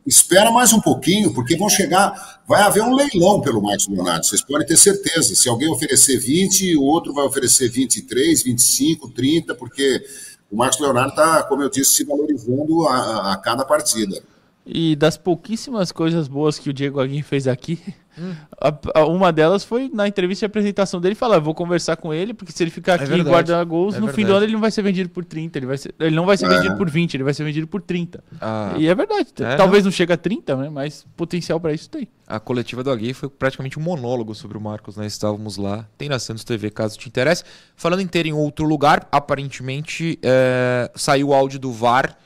[0.06, 2.42] Espera mais um pouquinho, porque vão chegar.
[2.46, 5.34] Vai haver um leilão pelo Marcos Leonardo, vocês podem ter certeza.
[5.34, 10.04] Se alguém oferecer 20, o outro vai oferecer 23, 25, 30, porque
[10.48, 14.22] o Marcos Leonardo está, como eu disse, se valorizando a, a cada partida.
[14.64, 17.80] E das pouquíssimas coisas boas que o Diego Aguirre fez aqui,
[18.16, 18.32] hum.
[18.60, 22.32] a, a, uma delas foi na entrevista de apresentação dele falar: vou conversar com ele,
[22.32, 24.22] porque se ele ficar é aqui é guardando gols, é no verdade.
[24.22, 26.24] fim do ano ele não vai ser vendido por 30, ele, vai ser, ele não
[26.24, 26.48] vai ser é.
[26.48, 28.22] vendido por 20, ele vai ser vendido por 30.
[28.40, 28.74] Ah.
[28.78, 29.30] E é verdade.
[29.40, 29.90] É, talvez não.
[29.90, 30.70] não chegue a 30, né?
[30.70, 32.06] Mas potencial para isso tem.
[32.24, 35.06] A coletiva do Aguirre foi praticamente um monólogo sobre o Marcos, né?
[35.06, 35.88] Estávamos lá.
[35.98, 37.42] Tem na Santos TV, caso te interesse.
[37.74, 42.16] Falando em ter em outro lugar, aparentemente é, saiu o áudio do VAR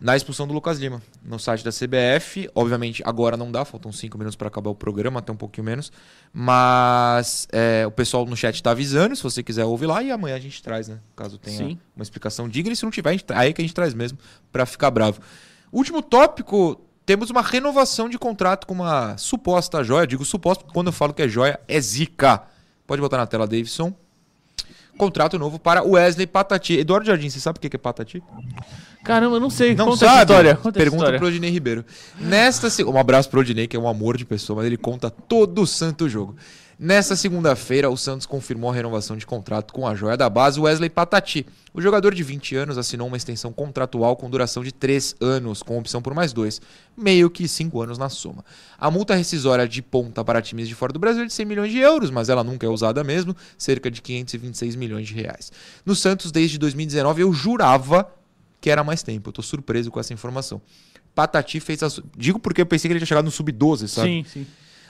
[0.00, 2.50] na expulsão do Lucas Lima, no site da CBF.
[2.54, 5.92] Obviamente, agora não dá, faltam cinco minutos para acabar o programa, até um pouquinho menos.
[6.32, 10.36] Mas é, o pessoal no chat está avisando, se você quiser ouvir lá, e amanhã
[10.36, 10.98] a gente traz, né?
[11.16, 11.78] Caso tenha Sim.
[11.94, 14.18] uma explicação digna, e se não tiver, aí que a gente traz mesmo,
[14.52, 15.20] para ficar bravo.
[15.72, 20.02] Último tópico, temos uma renovação de contrato com uma suposta joia.
[20.02, 22.42] Eu digo suposta, porque quando eu falo que é joia, é zica.
[22.86, 23.94] Pode botar na tela, Davidson.
[24.96, 26.78] Contrato novo para Wesley Patati.
[26.78, 28.22] Eduardo Jardim, você sabe o que é Patati?
[29.04, 29.74] Caramba, eu não sei.
[29.74, 30.20] Não conta sabe?
[30.20, 30.56] história.
[30.56, 31.18] Conta Pergunta história.
[31.18, 31.84] pro Odinei Ribeiro.
[32.18, 35.62] Nesta um abraço pro Odinei, que é um amor de pessoa, mas ele conta todo
[35.62, 36.36] o santo jogo.
[36.78, 40.90] Nesta segunda-feira, o Santos confirmou a renovação de contrato com a joia da base Wesley
[40.90, 41.46] Patati.
[41.72, 45.78] O jogador de 20 anos assinou uma extensão contratual com duração de 3 anos, com
[45.78, 46.60] opção por mais 2,
[46.96, 48.44] meio que 5 anos na soma.
[48.78, 51.70] A multa rescisória de ponta para times de fora do Brasil é de 100 milhões
[51.70, 55.52] de euros, mas ela nunca é usada mesmo, cerca de 526 milhões de reais.
[55.86, 58.10] No Santos, desde 2019, eu jurava
[58.60, 59.28] que era mais tempo.
[59.28, 60.60] Eu tô surpreso com essa informação.
[61.14, 61.88] Patati fez a.
[62.16, 64.08] Digo porque eu pensei que ele tinha chegado no sub-12, sabe?
[64.08, 64.46] Sim, sim.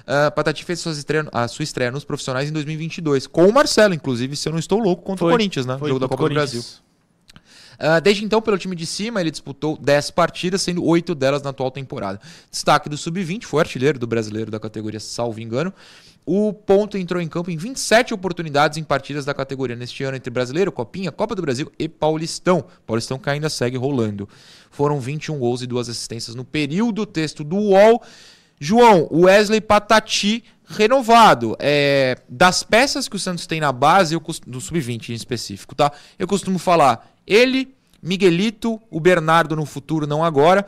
[0.06, 4.36] Uh, Patati fez estreia, a sua estreia nos profissionais em 2022, com o Marcelo, inclusive,
[4.36, 5.78] se eu não estou louco, contra foi, o Corinthians, né?
[5.78, 6.62] Foi, jogo da Copa do Brasil.
[7.74, 11.50] Uh, desde então, pelo time de cima, ele disputou 10 partidas, sendo 8 delas na
[11.50, 12.20] atual temporada.
[12.50, 15.72] Destaque do Sub-20, foi artilheiro do brasileiro da categoria, salvo engano.
[16.26, 20.30] O Ponto entrou em campo em 27 oportunidades em partidas da categoria neste ano entre
[20.30, 22.64] Brasileiro, Copinha, Copa do Brasil e Paulistão.
[22.86, 24.26] Paulistão que ainda segue rolando.
[24.70, 27.04] Foram 21 gols e duas assistências no período.
[27.04, 28.02] Texto do UOL.
[28.60, 31.56] João, Wesley Patati renovado.
[31.58, 35.74] É, das peças que o Santos tem na base, eu costumo, do sub-20 em específico,
[35.74, 35.92] tá?
[36.18, 40.66] Eu costumo falar ele, Miguelito, o Bernardo no futuro, não agora.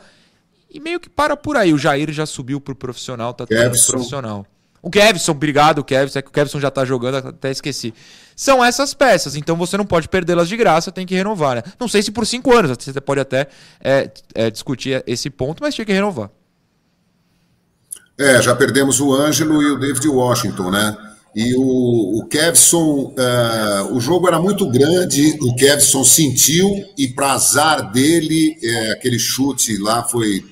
[0.69, 1.73] E meio que para por aí.
[1.73, 3.57] O Jair já subiu pro profissional, tá tudo
[3.87, 4.45] profissional.
[4.81, 6.19] O Kevson, obrigado, Kevson.
[6.19, 7.93] É que o Kevson já tá jogando, até esqueci.
[8.35, 11.63] São essas peças, então você não pode perdê-las de graça, tem que renovar, né?
[11.79, 13.47] Não sei se por cinco anos, você pode até
[13.81, 16.29] é, é, discutir esse ponto, mas tinha que renovar.
[18.19, 20.97] É, já perdemos o Ângelo e o David Washington, né?
[21.35, 27.33] E o, o Kevson, uh, o jogo era muito grande, o Kevson sentiu e para
[27.33, 30.43] azar dele, é, aquele chute lá foi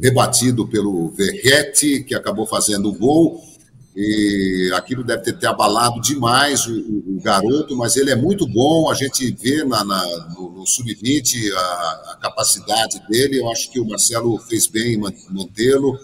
[0.00, 3.42] rebatido pelo Verrete, que acabou fazendo o gol.
[3.96, 8.46] E aquilo deve ter, ter abalado demais o, o, o, garoto, mas ele é muito
[8.46, 8.90] bom.
[8.90, 13.38] A gente vê na, na no, no sub-20 a, a, capacidade dele.
[13.38, 15.96] Eu acho que o Marcelo fez bem mantê-lo.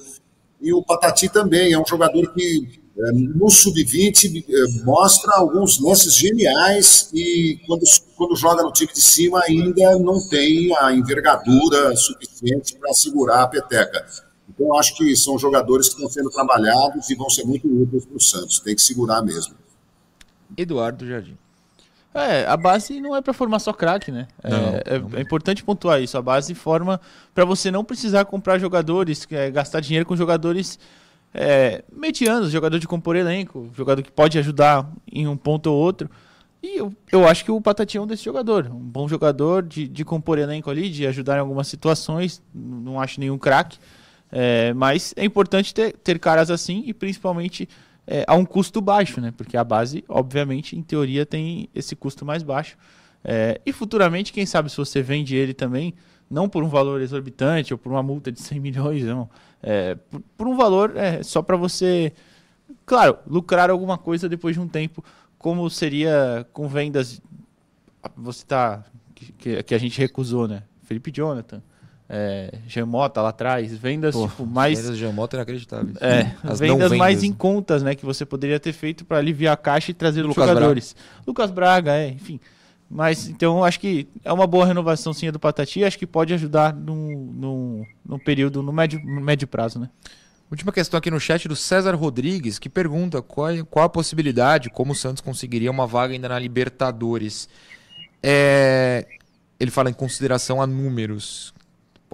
[0.61, 6.15] E o Patati também é um jogador que é, no sub-20 é, mostra alguns lances
[6.15, 7.83] geniais e quando,
[8.17, 13.49] quando joga no time de cima ainda não tem a envergadura suficiente para segurar a
[13.49, 14.05] peteca.
[14.49, 18.17] Então acho que são jogadores que estão sendo trabalhados e vão ser muito úteis para
[18.17, 18.61] o Santos.
[18.61, 19.55] Tem que segurar mesmo.
[20.57, 21.39] Eduardo Jardim.
[22.13, 24.27] É, a base não é para formar só craque, né?
[24.43, 25.19] É, não, é, não.
[25.19, 26.19] é, importante pontuar isso.
[26.19, 27.01] A base forma
[27.33, 30.79] para você não precisar comprar jogadores, é, gastar dinheiro com jogadores
[31.33, 36.11] é, medianos, jogador de compor elenco, jogador que pode ajudar em um ponto ou outro.
[36.63, 38.67] E eu, eu acho que o Patati é um desse jogador.
[38.67, 42.43] Um bom jogador de, de compor elenco ali, de ajudar em algumas situações.
[42.53, 43.79] Não acho nenhum craque.
[44.33, 47.69] É, mas é importante ter, ter caras assim e principalmente
[48.11, 49.33] é, a um custo baixo, né?
[49.37, 52.77] Porque a base, obviamente, em teoria, tem esse custo mais baixo.
[53.23, 55.95] É, e futuramente, quem sabe se você vende ele também,
[56.29, 59.31] não por um valor exorbitante ou por uma multa de 100 milhões, não.
[59.63, 62.13] É, por, por, um valor é, só para você,
[62.85, 65.05] claro, lucrar alguma coisa depois de um tempo,
[65.39, 67.23] como seria com vendas.
[68.17, 68.85] Você tá.
[69.15, 70.65] Que, que a gente recusou, né?
[70.83, 71.63] Felipe Jonathan,
[72.13, 74.81] é, Gemota lá atrás, vendas Pô, tipo, mais.
[74.81, 75.97] Vendas Gemota inacreditáveis.
[76.01, 77.95] É, As vendas mais em contas, né?
[77.95, 80.93] Que você poderia ter feito para aliviar a caixa e trazer os jogadores.
[80.93, 81.25] Braga.
[81.25, 82.41] Lucas Braga, é, enfim.
[82.91, 86.75] Mas então acho que é uma boa renovação sim do Patati, acho que pode ajudar
[86.75, 89.89] num, num, num período, no médio, no médio prazo, né?
[90.51, 94.91] Última questão aqui no chat do César Rodrigues, que pergunta qual, qual a possibilidade, como
[94.91, 97.49] o Santos conseguiria uma vaga ainda na Libertadores.
[98.21, 99.07] É,
[99.61, 101.55] ele fala em consideração a números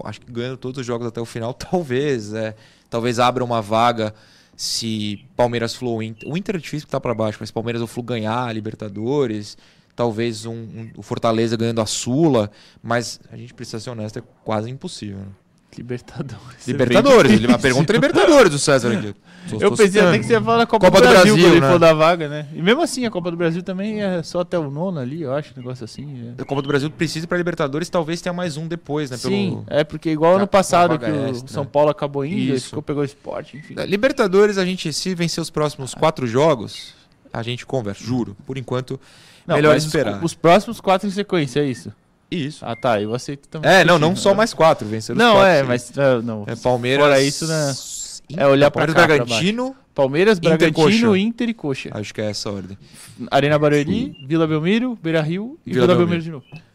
[0.03, 2.55] acho que ganhando todos os jogos até o final, talvez, é,
[2.89, 4.13] talvez abra uma vaga
[4.55, 8.01] se Palmeiras Inter, o Inter é difícil que tá para baixo, mas Palmeiras ou Flu
[8.01, 9.55] ganhar Libertadores,
[9.95, 12.49] talvez um, um, o Fortaleza ganhando a Sula,
[12.81, 15.19] mas a gente precisa ser honesto, é quase impossível.
[15.19, 15.27] Né?
[15.77, 16.65] Libertadores.
[16.67, 17.31] Libertadores.
[17.31, 19.15] Ele uma pergunta Libertadores, o César aqui.
[19.59, 21.61] eu pensei até que você ia falar da Copa, Copa do, do, Brasil, Brasil quando
[21.61, 21.65] né?
[21.65, 22.47] ele for da vaga, né?
[22.53, 25.33] E mesmo assim, a Copa do Brasil também é só até o nono ali, eu
[25.33, 26.33] acho, um negócio assim.
[26.37, 26.41] É.
[26.41, 29.17] A Copa do Brasil precisa para Libertadores, talvez tenha mais um depois, né?
[29.17, 29.79] Sim, pelo...
[29.79, 32.69] é porque igual ano passado que o extra, São Paulo acabou indo, Isso.
[32.69, 33.75] ficou, pegou o esporte, enfim.
[33.85, 36.93] Libertadores, a gente, se vencer os próximos quatro jogos,
[37.31, 38.35] a gente conversa, juro.
[38.45, 38.99] Por enquanto,
[39.45, 40.17] não, melhor esperar.
[40.17, 41.91] Os, os próximos quatro em sequência, é isso?
[42.29, 42.65] Isso.
[42.65, 43.01] Ah, tá.
[43.01, 43.69] Eu aceito também.
[43.69, 46.43] É, não, não só mais quatro, vencer Não, quatro, é, mas uh, não.
[46.47, 47.05] É Palmeiras.
[47.05, 47.75] Fora isso, né?
[48.35, 48.91] É olhar para.
[48.91, 49.75] Bragantino.
[49.95, 51.89] Palmeiras, Bragantino, Inter e Coxa.
[51.91, 52.77] Acho que é essa a ordem.
[53.31, 56.21] Arena Barueri, Vila Belmiro, Beira Rio e Vila, Vila Belmiro.
[56.21, 56.67] Belmiro de novo.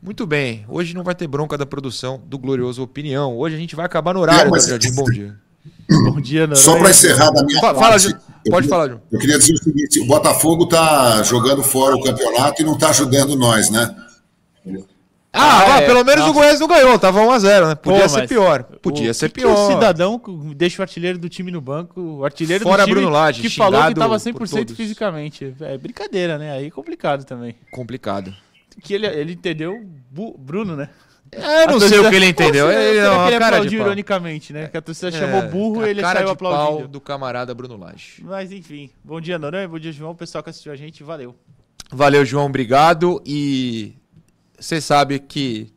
[0.00, 0.64] Muito bem.
[0.68, 3.36] Hoje não vai ter bronca da produção do Glorioso Opinião.
[3.36, 4.66] Hoje a gente vai acabar no horário, mas...
[4.66, 4.94] Jardim.
[4.94, 5.34] Bom dia.
[6.04, 6.64] Bom dia, Noronha.
[6.64, 8.14] Só para encerrar da minha Fala, parte,
[8.48, 9.02] pode falar, João.
[9.10, 12.90] Eu queria dizer o seguinte: o Botafogo está jogando fora o campeonato e não está
[12.90, 13.94] ajudando nós, né?
[15.38, 16.30] Ah, ah é, pelo menos nossa.
[16.30, 17.74] o Goiás não ganhou, tava 1x0, né?
[17.74, 18.62] Podia Pô, ser pior.
[18.64, 19.52] Podia ser pior.
[19.52, 20.20] o cidadão
[20.54, 23.50] deixa o artilheiro do time no banco, o artilheiro Fora do time Bruno Lage, que
[23.50, 25.54] falou que tava 100% fisicamente.
[25.60, 26.52] É brincadeira, né?
[26.52, 27.54] Aí é complicado também.
[27.70, 28.34] Complicado.
[28.82, 30.88] Que ele, ele entendeu Bruno, né?
[31.32, 32.70] É, eu não sei o que ele entendeu.
[32.70, 34.68] Ele, não, que ele aplaudiu ironicamente, né?
[34.68, 36.78] Que a torcida é, chamou burro e ele saiu aplaudindo.
[36.78, 38.22] Pau do camarada Bruno Lage.
[38.22, 41.34] Mas enfim, bom dia Noronha, bom dia João, pessoal que assistiu a gente, valeu.
[41.90, 43.94] Valeu João, obrigado e
[44.58, 45.72] você sabe que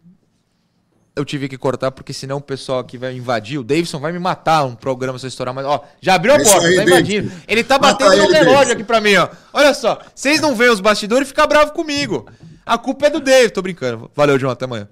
[1.15, 3.59] eu tive que cortar, porque senão o pessoal aqui vai invadir.
[3.59, 6.37] O Davidson vai me matar um programa se eu estourar, mas ó, já abriu a
[6.37, 7.31] é porta, aí, tá invadindo.
[7.47, 9.27] Ele tá batendo no relógio aqui pra mim, ó.
[9.53, 12.27] Olha só, vocês não veem os bastidores e ficam bravos comigo.
[12.65, 14.09] A culpa é do David, tô brincando.
[14.15, 14.87] Valeu, João, até amanhã.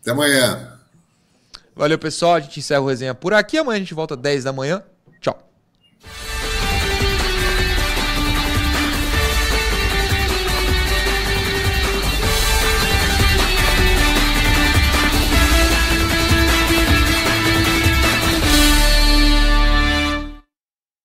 [0.00, 0.78] Até amanhã.
[1.74, 2.34] Valeu, pessoal.
[2.34, 3.58] A gente encerra o resenha por aqui.
[3.58, 4.82] Amanhã a gente volta às 10 da manhã.